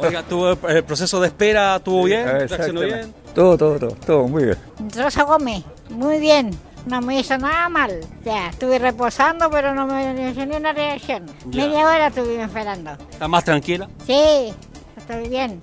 Oiga, 0.00 0.22
¿tuvo 0.24 0.50
el 0.68 0.84
proceso 0.84 1.20
de 1.20 1.28
espera 1.28 1.76
estuvo 1.76 2.04
bien? 2.04 2.26
¿Reaccionó 2.26 2.80
bien? 2.80 3.14
Todo, 3.34 3.56
todo, 3.56 3.78
todo, 3.78 3.96
todo 4.04 4.28
muy 4.28 4.44
bien. 4.44 4.58
Rosa 4.94 5.22
Gómez, 5.22 5.62
muy 5.90 6.18
bien. 6.18 6.50
No 6.86 7.00
me 7.00 7.20
hizo 7.20 7.38
nada 7.38 7.68
mal. 7.68 8.00
Ya, 8.24 8.48
estuve 8.48 8.80
reposando, 8.80 9.48
pero 9.50 9.72
no 9.72 9.86
me 9.86 10.30
hizo 10.30 10.44
ni 10.44 10.56
una 10.56 10.72
reacción. 10.72 11.26
Ya. 11.46 11.66
Media 11.66 11.86
hora 11.86 12.06
estuve 12.08 12.42
esperando. 12.42 12.90
¿Está 13.10 13.28
más 13.28 13.44
tranquila? 13.44 13.88
Sí, 14.04 14.52
estoy 14.96 15.28
bien. 15.28 15.60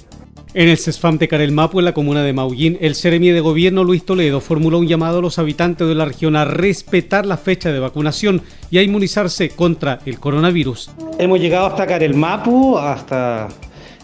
En 0.56 0.68
el 0.68 0.80
CESFAM 0.80 1.20
de 1.20 1.28
Carelmapo, 1.28 1.78
en 1.78 1.86
la 1.86 1.94
comuna 1.94 2.24
de 2.24 2.34
Maullín, 2.34 2.80
el 2.82 2.96
Seremi 2.96 3.30
de 3.30 3.40
Gobierno 3.40 3.84
Luis 3.84 4.04
Toledo 4.04 4.42
formuló 4.42 4.80
un 4.80 4.88
llamado 4.88 5.20
a 5.20 5.22
los 5.22 5.38
habitantes 5.38 5.88
de 5.88 5.94
la 5.94 6.06
región 6.06 6.36
a 6.36 6.44
respetar 6.44 7.28
la 7.28 7.38
fecha 7.38 7.72
de 7.72 7.78
vacunación 7.78 8.42
y 8.72 8.80
a 8.80 8.82
inmunizarse 8.82 9.50
contra 9.50 10.00
el 10.08 10.20
coronavirus. 10.20 10.90
Hemos 11.20 11.40
llegado 11.40 11.68
hasta 11.68 11.86
Carelmapo, 11.86 12.80
hasta 12.80 13.48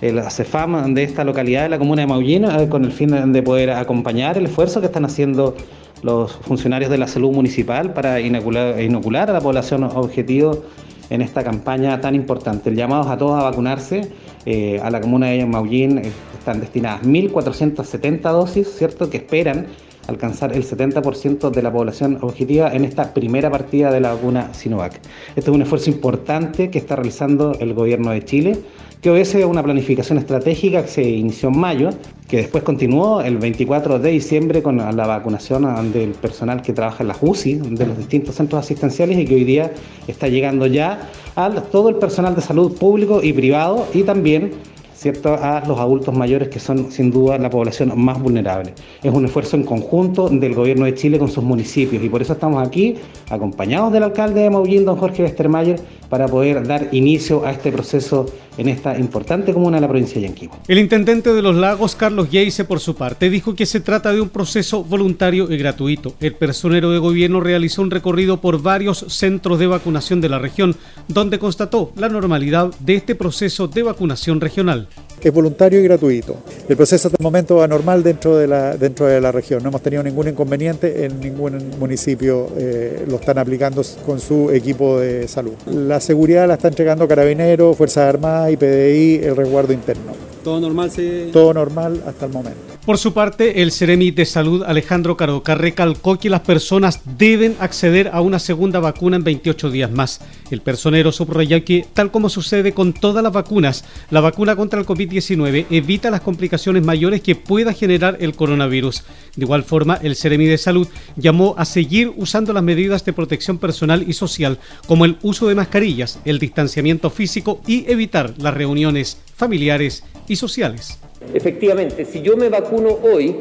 el 0.01 0.21
CEFAM 0.29 0.93
de 0.93 1.01
esta 1.01 1.23
localidad 1.23 1.63
de 1.63 1.69
la 1.69 1.79
comuna 1.79 2.03
de 2.03 2.07
Maullín, 2.07 2.45
eh, 2.45 2.69
con 2.69 2.85
el 2.85 2.91
fin 2.91 3.33
de 3.33 3.41
poder 3.41 3.71
acompañar 3.71 4.37
el 4.37 4.45
esfuerzo 4.45 4.81
que 4.81 4.85
están 4.85 5.05
haciendo 5.05 5.57
los 6.03 6.31
funcionarios 6.31 6.91
de 6.91 6.99
la 6.99 7.07
salud 7.07 7.31
municipal 7.31 7.91
para 7.91 8.19
inocular, 8.19 8.79
inocular 8.79 9.31
a 9.31 9.33
la 9.33 9.41
población 9.41 9.83
objetivo 9.83 10.63
en 11.09 11.23
esta 11.23 11.43
campaña 11.43 11.99
tan 12.01 12.13
importante. 12.13 12.69
El 12.69 12.75
llamado 12.75 13.09
a 13.09 13.17
todos 13.17 13.39
a 13.39 13.43
vacunarse. 13.43 14.11
Eh, 14.47 14.79
a 14.83 14.91
la 14.91 15.01
comuna 15.01 15.27
de 15.27 15.43
Maullín 15.43 15.97
eh, 15.97 16.11
están 16.45 16.59
destinadas 16.61 17.01
1.470 17.01 18.21
dosis, 18.31 18.67
¿cierto?, 18.77 19.09
que 19.09 19.17
esperan 19.17 19.65
alcanzar 20.07 20.53
el 20.53 20.63
70% 20.63 21.49
de 21.49 21.63
la 21.63 21.73
población 21.73 22.19
objetiva 22.21 22.71
en 22.71 22.85
esta 22.85 23.15
primera 23.15 23.49
partida 23.49 23.91
de 23.91 23.99
la 23.99 24.13
vacuna 24.13 24.53
Sinovac. 24.53 25.01
Este 25.35 25.49
es 25.49 25.55
un 25.55 25.63
esfuerzo 25.63 25.89
importante 25.89 26.69
que 26.69 26.77
está 26.77 26.97
realizando 26.97 27.53
el 27.59 27.73
gobierno 27.73 28.11
de 28.11 28.23
Chile, 28.23 28.59
que 29.01 29.09
obedece 29.09 29.41
a 29.41 29.47
una 29.47 29.63
planificación 29.63 30.19
estratégica 30.19 30.83
que 30.83 30.87
se 30.87 31.01
inició 31.01 31.49
en 31.49 31.59
mayo, 31.59 31.89
que 32.27 32.37
después 32.37 32.63
continuó 32.63 33.21
el 33.21 33.37
24 33.39 33.97
de 33.97 34.11
diciembre 34.11 34.61
con 34.61 34.77
la 34.77 35.07
vacunación 35.07 35.91
del 35.91 36.11
personal 36.11 36.61
que 36.61 36.73
trabaja 36.73 37.01
en 37.01 37.07
las 37.07 37.17
UCI 37.21 37.55
de 37.55 37.87
los 37.87 37.97
distintos 37.97 38.35
centros 38.35 38.63
asistenciales 38.63 39.17
y 39.17 39.25
que 39.25 39.33
hoy 39.33 39.45
día 39.45 39.71
está 40.07 40.27
llegando 40.27 40.67
ya 40.67 41.09
a 41.35 41.49
todo 41.49 41.89
el 41.89 41.95
personal 41.95 42.35
de 42.35 42.41
salud 42.41 42.77
público 42.77 43.23
y 43.23 43.33
privado 43.33 43.87
y 43.95 44.03
también 44.03 44.51
¿cierto? 44.95 45.35
a 45.35 45.63
los 45.67 45.77
adultos 45.79 46.15
mayores 46.15 46.49
que 46.49 46.59
son 46.59 46.91
sin 46.91 47.11
duda 47.11 47.37
la 47.37 47.49
población 47.49 47.91
más 47.95 48.21
vulnerable. 48.21 48.73
Es 49.03 49.13
un 49.13 49.25
esfuerzo 49.25 49.57
en 49.57 49.63
conjunto 49.63 50.29
del 50.29 50.55
gobierno 50.55 50.85
de 50.85 50.93
Chile 50.93 51.19
con 51.19 51.29
sus 51.29 51.43
municipios 51.43 52.03
y 52.03 52.09
por 52.09 52.21
eso 52.21 52.33
estamos 52.33 52.65
aquí 52.65 52.95
acompañados 53.29 53.91
del 53.91 54.03
alcalde 54.03 54.41
de 54.41 54.49
Maullín, 54.49 54.85
don 54.85 54.97
Jorge 54.97 55.23
Westermayer, 55.23 55.79
para 56.15 56.29
poder 56.29 56.65
dar 56.65 56.87
inicio 56.93 57.45
a 57.45 57.51
este 57.51 57.73
proceso 57.73 58.25
en 58.57 58.69
esta 58.69 58.97
importante 58.97 59.51
comuna 59.51 59.75
de 59.75 59.81
la 59.81 59.89
provincia 59.89 60.15
de 60.15 60.27
Yanquihue. 60.27 60.55
El 60.65 60.79
intendente 60.79 61.33
de 61.33 61.41
los 61.41 61.57
lagos, 61.57 61.93
Carlos 61.93 62.29
Yeise, 62.29 62.63
por 62.63 62.79
su 62.79 62.95
parte, 62.95 63.29
dijo 63.29 63.53
que 63.53 63.65
se 63.65 63.81
trata 63.81 64.13
de 64.13 64.21
un 64.21 64.29
proceso 64.29 64.81
voluntario 64.81 65.51
y 65.51 65.57
gratuito. 65.57 66.13
El 66.21 66.33
personero 66.35 66.89
de 66.89 66.99
gobierno 66.99 67.41
realizó 67.41 67.81
un 67.81 67.91
recorrido 67.91 68.39
por 68.39 68.61
varios 68.61 68.99
centros 69.09 69.59
de 69.59 69.67
vacunación 69.67 70.21
de 70.21 70.29
la 70.29 70.39
región, 70.39 70.77
donde 71.09 71.37
constató 71.37 71.91
la 71.97 72.07
normalidad 72.07 72.73
de 72.79 72.95
este 72.95 73.15
proceso 73.15 73.67
de 73.67 73.83
vacunación 73.83 74.39
regional. 74.39 74.87
Es 75.25 75.33
voluntario 75.33 75.79
y 75.79 75.83
gratuito. 75.83 76.35
El 76.69 76.77
proceso 76.77 77.07
hasta 77.07 77.17
el 77.19 77.23
momento 77.23 77.55
va 77.55 77.67
normal 77.67 78.03
dentro 78.03 78.37
de 78.37 78.45
la, 78.45 78.77
dentro 78.77 79.07
de 79.07 79.19
la 79.19 79.31
región. 79.31 79.63
No 79.63 79.69
hemos 79.69 79.81
tenido 79.81 80.03
ningún 80.03 80.27
inconveniente 80.27 81.03
en 81.03 81.19
ningún 81.19 81.71
municipio. 81.79 82.47
Eh, 82.55 83.05
lo 83.07 83.15
están 83.15 83.39
aplicando 83.39 83.81
con 84.05 84.19
su 84.19 84.51
equipo 84.51 84.99
de 84.99 85.27
salud. 85.27 85.53
La 85.65 85.99
seguridad 85.99 86.47
la 86.47 86.53
está 86.53 86.67
entregando 86.67 87.07
Carabineros, 87.07 87.75
Fuerzas 87.75 88.07
Armadas 88.07 88.51
y 88.51 88.57
PDI, 88.57 89.21
el 89.23 89.35
resguardo 89.35 89.73
interno. 89.73 90.11
¿Todo 90.43 90.59
normal? 90.59 90.91
Sí. 90.91 91.31
Todo 91.33 91.55
normal 91.55 92.03
hasta 92.05 92.27
el 92.27 92.31
momento. 92.31 92.74
Por 92.85 92.99
su 92.99 93.13
parte, 93.13 93.63
el 93.63 93.71
Ceremi 93.71 94.11
de 94.11 94.25
Salud 94.25 94.61
Alejandro 94.61 95.17
Caroca 95.17 95.55
recalcó 95.55 96.19
que 96.19 96.29
las 96.29 96.41
personas 96.41 97.01
deben 97.17 97.55
acceder 97.59 98.11
a 98.13 98.21
una 98.21 98.37
segunda 98.37 98.79
vacuna 98.79 99.15
en 99.15 99.23
28 99.23 99.71
días 99.71 99.89
más. 99.89 100.21
El 100.51 100.61
personero 100.61 101.11
subrayó 101.11 101.65
que, 101.65 101.87
tal 101.95 102.11
como 102.11 102.29
sucede 102.29 102.73
con 102.73 102.93
todas 102.93 103.23
las 103.23 103.33
vacunas, 103.33 103.85
la 104.11 104.21
vacuna 104.21 104.55
contra 104.55 104.79
el 104.79 104.85
COVID-19 104.85 105.65
evita 105.71 106.11
las 106.11 106.21
complicaciones 106.21 106.85
mayores 106.85 107.21
que 107.21 107.33
pueda 107.33 107.73
generar 107.73 108.17
el 108.19 108.35
coronavirus. 108.35 109.01
De 109.35 109.45
igual 109.45 109.63
forma, 109.63 109.95
el 110.03 110.15
Ceremi 110.15 110.45
de 110.45 110.59
Salud 110.59 110.87
llamó 111.15 111.55
a 111.57 111.65
seguir 111.65 112.13
usando 112.15 112.53
las 112.53 112.61
medidas 112.61 113.03
de 113.03 113.13
protección 113.13 113.57
personal 113.57 114.05
y 114.07 114.13
social, 114.13 114.59
como 114.85 115.05
el 115.05 115.17
uso 115.23 115.47
de 115.47 115.55
mascarillas, 115.55 116.19
el 116.23 116.37
distanciamiento 116.37 117.09
físico 117.09 117.61
y 117.65 117.89
evitar 117.91 118.35
las 118.37 118.53
reuniones 118.53 119.17
familiares 119.35 120.03
y 120.27 120.35
sociales. 120.35 120.99
Efectivamente, 121.33 122.05
si 122.05 122.21
yo 122.21 122.37
me 122.37 122.49
vacuno 122.49 122.97
hoy, 123.03 123.35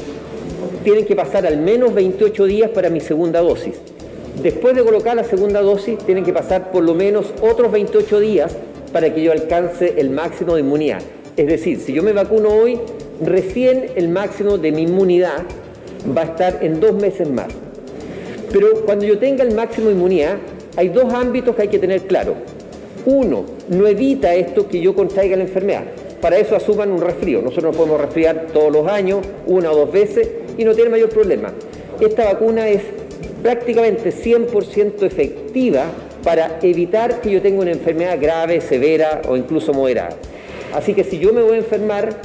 tienen 0.83 1.05
que 1.05 1.17
pasar 1.17 1.47
al 1.47 1.59
menos 1.59 1.95
28 1.95 2.45
días 2.47 2.71
para 2.71 2.91
mi 2.91 3.01
segunda 3.01 3.41
dosis. 3.41 3.75
Después 4.43 4.75
de 4.75 4.85
colocar 4.85 5.17
la 5.17 5.25
segunda 5.25 5.63
dosis, 5.63 5.99
tienen 5.99 6.25
que 6.25 6.33
pasar 6.33 6.71
por 6.71 6.83
lo 6.83 6.95
menos 6.95 7.33
otros 7.41 7.71
28 7.71 8.21
días 8.21 8.57
para 8.93 9.15
que 9.15 9.23
yo 9.23 9.33
alcance 9.33 9.95
el 9.97 10.11
máximo 10.11 10.55
de 10.55 10.61
inmunidad. 10.61 11.01
Es 11.37 11.47
decir, 11.47 11.81
si 11.81 11.93
yo 11.93 12.03
me 12.03 12.13
vacuno 12.13 12.49
hoy, 12.51 12.79
recién 13.25 13.87
el 13.95 14.09
máximo 14.09 14.59
de 14.59 14.73
mi 14.73 14.83
inmunidad 14.83 15.45
va 16.17 16.23
a 16.23 16.25
estar 16.25 16.59
en 16.63 16.81
dos 16.81 16.95
meses 16.95 17.29
más. 17.29 17.49
Pero 18.53 18.85
cuando 18.85 19.05
yo 19.05 19.19
tenga 19.19 19.43
el 19.43 19.55
máximo 19.55 19.89
de 19.89 19.95
inmunidad, 19.95 20.37
hay 20.77 20.89
dos 20.89 21.13
ámbitos 21.13 21.57
que 21.57 21.63
hay 21.63 21.69
que 21.69 21.79
tener 21.79 22.03
claro. 22.03 22.35
Uno, 23.07 23.45
no 23.69 23.87
evita 23.87 24.35
esto 24.35 24.69
que 24.69 24.81
yo 24.81 24.95
contraiga 24.95 25.37
la 25.37 25.45
enfermedad 25.45 25.85
para 26.25 26.39
eso 26.39 26.57
asuman 26.57 26.91
un 26.91 27.03
resfrío. 27.03 27.43
Nosotros 27.43 27.65
nos 27.65 27.77
podemos 27.77 28.01
resfriar 28.01 28.47
todos 28.51 28.73
los 28.73 28.89
años, 28.89 29.27
una 29.45 29.71
o 29.71 29.77
dos 29.77 29.93
veces, 29.93 30.27
y 30.57 30.65
no 30.65 30.75
tiene 30.75 30.89
mayor 30.89 31.11
problema. 31.11 31.53
Esta 32.01 32.25
vacuna 32.25 32.67
es 32.67 32.81
prácticamente 33.43 34.11
100% 34.11 35.03
efectiva 35.03 35.85
para 36.23 36.61
evitar 36.63 37.21
que 37.21 37.31
yo 37.31 37.43
tenga 37.43 37.61
una 37.61 37.73
enfermedad 37.73 38.19
grave, 38.19 38.63
severa 38.63 39.21
o 39.29 39.37
incluso 39.37 39.75
moderada. 39.75 40.17
Así 40.73 40.95
que 40.95 41.05
si 41.05 41.19
yo 41.19 41.35
me 41.35 41.43
voy 41.43 41.57
a 41.57 41.59
enfermar 41.59 42.17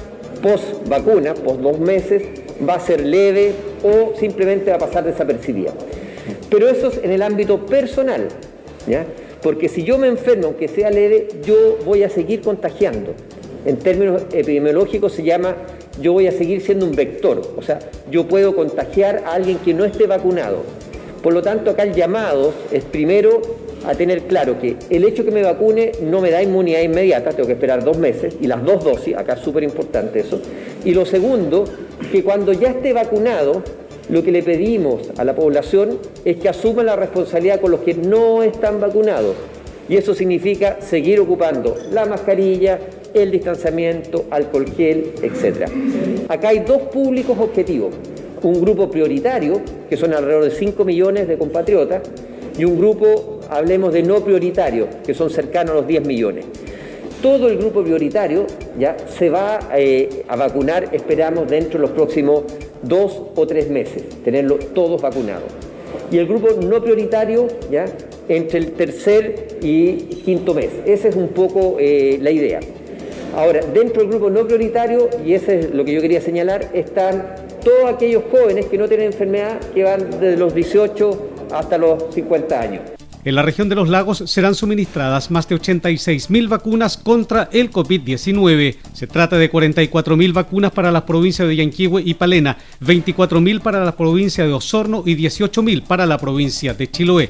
post 0.41 0.87
vacuna, 0.87 1.33
post 1.33 1.59
dos 1.59 1.77
meses, 1.77 2.23
va 2.67 2.75
a 2.75 2.79
ser 2.79 3.01
leve 3.01 3.51
o 3.83 4.17
simplemente 4.17 4.69
va 4.69 4.77
a 4.77 4.79
pasar 4.79 5.03
desapercibida. 5.03 5.73
Pero 6.49 6.69
eso 6.69 6.87
es 6.87 7.03
en 7.03 7.11
el 7.11 7.21
ámbito 7.21 7.65
personal. 7.65 8.29
Porque 9.41 9.67
si 9.67 9.83
yo 9.83 9.97
me 9.97 10.07
enfermo, 10.07 10.47
aunque 10.47 10.69
sea 10.69 10.89
leve, 10.89 11.27
yo 11.43 11.79
voy 11.83 12.03
a 12.03 12.09
seguir 12.09 12.39
contagiando. 12.39 13.13
En 13.65 13.77
términos 13.77 14.23
epidemiológicos 14.31 15.13
se 15.13 15.23
llama 15.23 15.55
yo 16.01 16.13
voy 16.13 16.27
a 16.27 16.31
seguir 16.31 16.61
siendo 16.61 16.85
un 16.85 16.95
vector, 16.95 17.41
o 17.57 17.61
sea, 17.61 17.79
yo 18.09 18.27
puedo 18.27 18.55
contagiar 18.55 19.23
a 19.25 19.33
alguien 19.33 19.57
que 19.57 19.73
no 19.73 19.85
esté 19.85 20.07
vacunado. 20.07 20.63
Por 21.21 21.33
lo 21.33 21.41
tanto, 21.41 21.71
acá 21.71 21.83
el 21.83 21.93
llamado 21.93 22.53
es 22.71 22.85
primero 22.85 23.41
a 23.85 23.95
tener 23.95 24.23
claro 24.23 24.59
que 24.59 24.77
el 24.89 25.03
hecho 25.03 25.25
que 25.25 25.31
me 25.31 25.41
vacune 25.41 25.91
no 26.01 26.21
me 26.21 26.31
da 26.31 26.41
inmunidad 26.41 26.81
inmediata, 26.81 27.31
tengo 27.31 27.47
que 27.47 27.53
esperar 27.53 27.83
dos 27.83 27.97
meses 27.97 28.35
y 28.39 28.47
las 28.47 28.63
dos 28.63 28.83
dosis, 28.83 29.15
acá 29.15 29.33
es 29.33 29.41
súper 29.41 29.63
importante 29.63 30.19
eso. 30.19 30.39
Y 30.85 30.93
lo 30.93 31.05
segundo, 31.05 31.65
que 32.11 32.23
cuando 32.23 32.53
ya 32.53 32.69
esté 32.69 32.93
vacunado, 32.93 33.63
lo 34.09 34.23
que 34.23 34.31
le 34.31 34.41
pedimos 34.41 35.11
a 35.17 35.23
la 35.23 35.35
población 35.35 35.99
es 36.25 36.37
que 36.37 36.49
asuma 36.49 36.83
la 36.83 36.95
responsabilidad 36.95 37.61
con 37.61 37.71
los 37.71 37.81
que 37.81 37.93
no 37.93 38.41
están 38.43 38.79
vacunados. 38.79 39.35
Y 39.89 39.97
eso 39.97 40.13
significa 40.13 40.79
seguir 40.81 41.19
ocupando 41.19 41.75
la 41.91 42.05
mascarilla, 42.05 42.79
el 43.13 43.31
distanciamiento, 43.31 44.25
alcohol 44.29 44.65
gel, 44.77 45.13
etc. 45.23 45.67
Acá 46.27 46.49
hay 46.49 46.59
dos 46.59 46.83
públicos 46.83 47.35
objetivos. 47.39 47.95
Un 48.43 48.61
grupo 48.61 48.89
prioritario, 48.89 49.61
que 49.89 49.97
son 49.97 50.13
alrededor 50.13 50.43
de 50.45 50.51
5 50.51 50.85
millones 50.85 51.27
de 51.27 51.37
compatriotas, 51.37 52.03
y 52.57 52.65
un 52.65 52.77
grupo, 52.77 53.39
hablemos 53.49 53.91
de 53.91 54.03
no 54.03 54.23
prioritario, 54.23 54.87
que 55.05 55.13
son 55.13 55.29
cercanos 55.29 55.71
a 55.71 55.75
los 55.75 55.87
10 55.87 56.05
millones. 56.05 56.45
Todo 57.21 57.49
el 57.49 57.57
grupo 57.57 57.83
prioritario 57.83 58.45
ya 58.77 58.95
se 59.09 59.29
va 59.29 59.59
eh, 59.75 60.23
a 60.27 60.35
vacunar, 60.35 60.89
esperamos, 60.93 61.49
dentro 61.49 61.79
de 61.79 61.87
los 61.87 61.91
próximos 61.91 62.43
dos 62.83 63.21
o 63.35 63.47
tres 63.47 63.69
meses, 63.69 64.03
tenerlos 64.23 64.73
todos 64.73 65.01
vacunados. 65.01 65.51
Y 66.11 66.17
el 66.17 66.27
grupo 66.27 66.49
no 66.61 66.81
prioritario, 66.81 67.47
ya, 67.69 67.85
entre 68.29 68.59
el 68.59 68.71
tercer 68.71 69.57
y 69.61 69.95
quinto 70.23 70.53
mes. 70.53 70.69
Esa 70.85 71.09
es 71.09 71.15
un 71.15 71.29
poco 71.29 71.77
eh, 71.79 72.17
la 72.21 72.31
idea. 72.31 72.59
Ahora, 73.35 73.61
dentro 73.73 74.01
del 74.01 74.09
grupo 74.09 74.29
no 74.29 74.45
prioritario, 74.47 75.09
y 75.25 75.33
eso 75.33 75.51
es 75.51 75.73
lo 75.73 75.83
que 75.83 75.93
yo 75.93 76.01
quería 76.01 76.21
señalar, 76.21 76.71
están 76.73 77.35
todos 77.63 77.93
aquellos 77.93 78.23
jóvenes 78.31 78.67
que 78.67 78.77
no 78.77 78.87
tienen 78.87 79.07
enfermedad, 79.07 79.59
que 79.73 79.83
van 79.83 80.09
desde 80.11 80.37
los 80.37 80.53
18 80.53 81.29
hasta 81.51 81.77
los 81.77 82.13
50 82.13 82.59
años. 82.59 82.81
En 83.25 83.35
la 83.35 83.41
región 83.41 83.67
de 83.67 83.75
los 83.75 83.89
lagos 83.89 84.23
serán 84.27 84.55
suministradas 84.55 85.29
más 85.29 85.47
de 85.47 85.57
86.000 85.57 86.47
vacunas 86.47 86.97
contra 86.97 87.49
el 87.51 87.69
COVID-19. 87.69 88.77
Se 88.93 89.07
trata 89.07 89.37
de 89.37 89.51
44.000 89.51 90.33
vacunas 90.33 90.71
para 90.71 90.89
las 90.89 91.03
provincias 91.03 91.47
de 91.47 91.57
Yanquihue 91.57 92.01
y 92.03 92.13
Palena, 92.13 92.57
24.000 92.81 93.61
para 93.61 93.83
la 93.83 93.91
provincia 93.91 94.45
de 94.45 94.53
Osorno 94.53 95.03
y 95.05 95.17
18.000 95.17 95.83
para 95.83 96.05
la 96.05 96.17
provincia 96.17 96.73
de 96.73 96.89
Chiloé. 96.89 97.29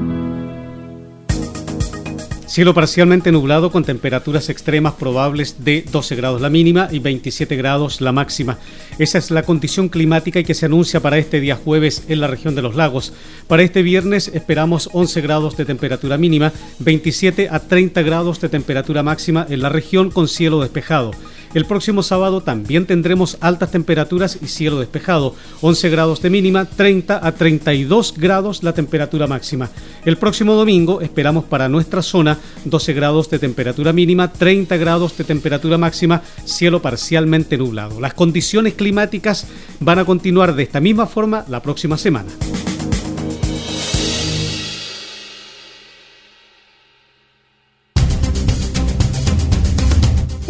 Cielo 2.51 2.73
parcialmente 2.73 3.31
nublado 3.31 3.71
con 3.71 3.85
temperaturas 3.85 4.49
extremas 4.49 4.95
probables 4.95 5.63
de 5.63 5.85
12 5.89 6.17
grados 6.17 6.41
la 6.41 6.49
mínima 6.49 6.89
y 6.91 6.99
27 6.99 7.55
grados 7.55 8.01
la 8.01 8.11
máxima. 8.11 8.57
Esa 8.99 9.19
es 9.19 9.31
la 9.31 9.43
condición 9.43 9.87
climática 9.87 10.43
que 10.43 10.53
se 10.53 10.65
anuncia 10.65 10.99
para 10.99 11.17
este 11.17 11.39
día 11.39 11.55
jueves 11.55 12.03
en 12.09 12.19
la 12.19 12.27
región 12.27 12.53
de 12.53 12.61
los 12.61 12.75
lagos. 12.75 13.13
Para 13.47 13.63
este 13.63 13.83
viernes 13.83 14.29
esperamos 14.33 14.89
11 14.91 15.21
grados 15.21 15.55
de 15.55 15.63
temperatura 15.63 16.17
mínima, 16.17 16.51
27 16.79 17.47
a 17.49 17.59
30 17.59 18.01
grados 18.01 18.41
de 18.41 18.49
temperatura 18.49 19.01
máxima 19.01 19.47
en 19.49 19.61
la 19.61 19.69
región 19.69 20.11
con 20.11 20.27
cielo 20.27 20.59
despejado. 20.59 21.11
El 21.53 21.65
próximo 21.65 22.01
sábado 22.01 22.41
también 22.41 22.85
tendremos 22.85 23.37
altas 23.41 23.71
temperaturas 23.71 24.39
y 24.41 24.47
cielo 24.47 24.79
despejado, 24.79 25.35
11 25.61 25.89
grados 25.89 26.21
de 26.21 26.29
mínima, 26.29 26.65
30 26.65 27.25
a 27.25 27.31
32 27.33 28.13
grados 28.17 28.63
la 28.63 28.73
temperatura 28.73 29.27
máxima. 29.27 29.69
El 30.05 30.17
próximo 30.17 30.53
domingo 30.53 31.01
esperamos 31.01 31.43
para 31.43 31.67
nuestra 31.67 32.01
zona 32.01 32.37
12 32.65 32.93
grados 32.93 33.29
de 33.29 33.39
temperatura 33.39 33.91
mínima, 33.91 34.31
30 34.31 34.77
grados 34.77 35.17
de 35.17 35.25
temperatura 35.25 35.77
máxima, 35.77 36.21
cielo 36.45 36.81
parcialmente 36.81 37.57
nublado. 37.57 37.99
Las 37.99 38.13
condiciones 38.13 38.75
climáticas 38.75 39.45
van 39.79 39.99
a 39.99 40.05
continuar 40.05 40.55
de 40.55 40.63
esta 40.63 40.79
misma 40.79 41.05
forma 41.05 41.43
la 41.49 41.61
próxima 41.61 41.97
semana. 41.97 42.31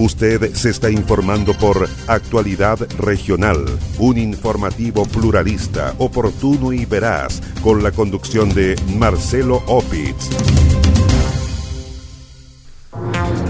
Usted 0.01 0.55
se 0.55 0.71
está 0.71 0.89
informando 0.89 1.55
por 1.55 1.87
Actualidad 2.07 2.79
Regional, 2.97 3.63
un 3.99 4.17
informativo 4.17 5.05
pluralista, 5.05 5.93
oportuno 5.99 6.73
y 6.73 6.85
veraz, 6.85 7.39
con 7.61 7.83
la 7.83 7.91
conducción 7.91 8.51
de 8.51 8.75
Marcelo 8.97 9.61
Opitz. 9.67 10.27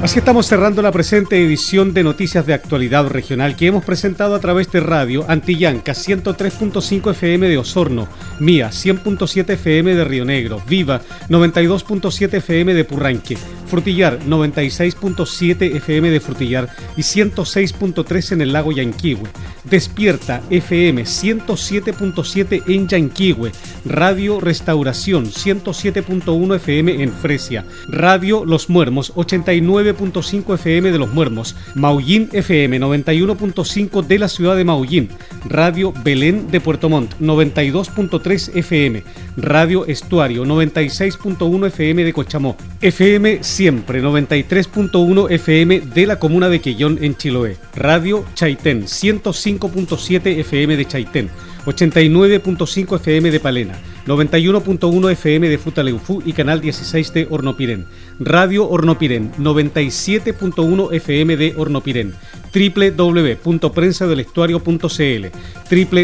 Así 0.03 0.17
estamos 0.17 0.47
cerrando 0.47 0.81
la 0.81 0.91
presente 0.91 1.41
edición 1.41 1.93
de 1.93 2.03
Noticias 2.03 2.45
de 2.45 2.55
Actualidad 2.55 3.07
Regional 3.07 3.55
que 3.55 3.67
hemos 3.67 3.85
presentado 3.85 4.33
a 4.33 4.39
través 4.39 4.71
de 4.71 4.79
radio 4.79 5.23
Antillanca 5.29 5.93
103.5 5.93 7.11
FM 7.11 7.47
de 7.47 7.59
Osorno, 7.59 8.09
Mía 8.39 8.71
100.7 8.71 9.51
FM 9.51 9.93
de 9.93 10.03
Río 10.03 10.25
Negro, 10.25 10.61
Viva 10.67 11.01
92.7 11.29 12.33
FM 12.33 12.73
de 12.73 12.83
Purranque, 12.83 13.37
Frutillar 13.71 14.19
96.7 14.19 15.77
FM 15.77 16.11
de 16.11 16.19
Frutillar 16.19 16.69
y 16.95 17.01
106.3 17.01 18.33
en 18.33 18.41
el 18.41 18.53
lago 18.53 18.71
Yanquihue. 18.71 19.27
Despierta 19.63 20.43
FM 20.51 21.03
107.7 21.03 22.63
en 22.67 22.87
Yanquihue, 22.87 23.51
Radio 23.85 24.39
Restauración 24.39 25.25
107.1 25.25 26.55
FM 26.57 27.01
en 27.01 27.11
Fresia, 27.11 27.65
Radio 27.87 28.45
Los 28.45 28.69
Muermos 28.69 29.11
89 29.15 29.71
9.5 29.71 30.55
FM 30.55 30.91
de 30.91 30.97
Los 30.97 31.13
Muermos, 31.13 31.55
Maullín 31.75 32.29
FM 32.31 32.79
91.5 32.79 34.05
de 34.05 34.19
la 34.19 34.27
ciudad 34.27 34.55
de 34.55 34.65
Maullín, 34.65 35.09
Radio 35.45 35.93
Belén 36.03 36.51
de 36.51 36.59
Puerto 36.59 36.89
Montt 36.89 37.13
92.3 37.19 38.55
FM, 38.55 39.03
Radio 39.37 39.85
Estuario 39.85 40.45
96.1 40.45 41.67
FM 41.67 42.03
de 42.03 42.13
Cochamó, 42.13 42.57
FM 42.81 43.43
Siempre 43.61 44.01
93.1 44.01 45.29
FM 45.29 45.81
de 45.81 46.07
la 46.07 46.17
comuna 46.17 46.49
de 46.49 46.61
Quellón 46.61 46.97
en 46.99 47.15
Chiloé, 47.15 47.57
Radio 47.75 48.25
Chaitén 48.33 48.85
105.7 48.85 50.39
FM 50.39 50.77
de 50.77 50.87
Chaitén, 50.87 51.29
89.5 51.65 52.95
FM 52.95 53.31
de 53.31 53.39
Palena, 53.39 53.79
91.1 54.07 55.11
FM 55.11 55.49
de 55.49 55.59
Futaleufú 55.59 56.23
y 56.25 56.33
Canal 56.33 56.59
16 56.59 57.13
de 57.13 57.27
Hornopirén, 57.29 57.85
Radio 58.19 58.67
Hornopirén, 58.67 59.31
97.1 59.33 60.93
FM 60.93 61.37
de 61.37 61.53
Hornopirén, 61.55 62.15
www.prensadelestuario.cl, 62.53 65.25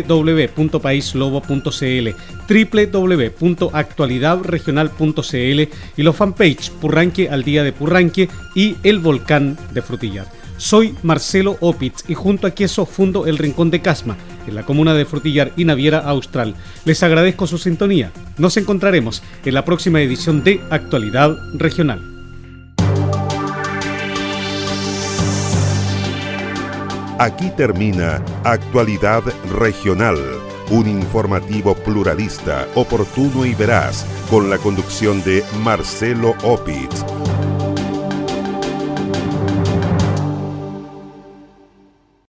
www.paislobo.cl, 0.07 2.09
www.actualidadregional.cl 2.91 5.69
y 5.97 6.03
los 6.03 6.15
fanpage 6.15 6.71
Purranque 6.71 7.29
al 7.29 7.43
día 7.43 7.63
de 7.63 7.73
Purranque 7.73 8.29
y 8.55 8.77
El 8.83 8.99
Volcán 8.99 9.57
de 9.73 9.81
Frutillar. 9.81 10.27
Soy 10.57 10.95
Marcelo 11.03 11.57
Opitz 11.59 12.05
y 12.07 12.13
junto 12.13 12.47
a 12.47 12.51
Queso 12.51 12.85
fundo 12.85 13.27
El 13.27 13.37
Rincón 13.37 13.69
de 13.69 13.81
Casma 13.81 14.15
en 14.47 14.55
la 14.55 14.63
comuna 14.63 14.93
de 14.93 15.05
Frutillar 15.05 15.51
y 15.55 15.65
Naviera 15.65 15.99
Austral. 15.99 16.55
Les 16.85 17.03
agradezco 17.03 17.47
su 17.47 17.57
sintonía. 17.57 18.11
Nos 18.37 18.57
encontraremos 18.57 19.21
en 19.45 19.53
la 19.53 19.65
próxima 19.65 20.01
edición 20.01 20.43
de 20.43 20.61
Actualidad 20.69 21.35
Regional. 21.55 22.01
Aquí 27.19 27.49
termina 27.57 28.23
Actualidad 28.43 29.23
Regional, 29.59 30.17
un 30.69 30.87
informativo 30.87 31.73
pluralista, 31.73 32.67
oportuno 32.75 33.43
y 33.43 33.55
veraz, 33.55 34.05
con 34.29 34.51
la 34.51 34.59
conducción 34.59 35.23
de 35.23 35.43
Marcelo 35.63 36.35
Opitz 36.43 37.03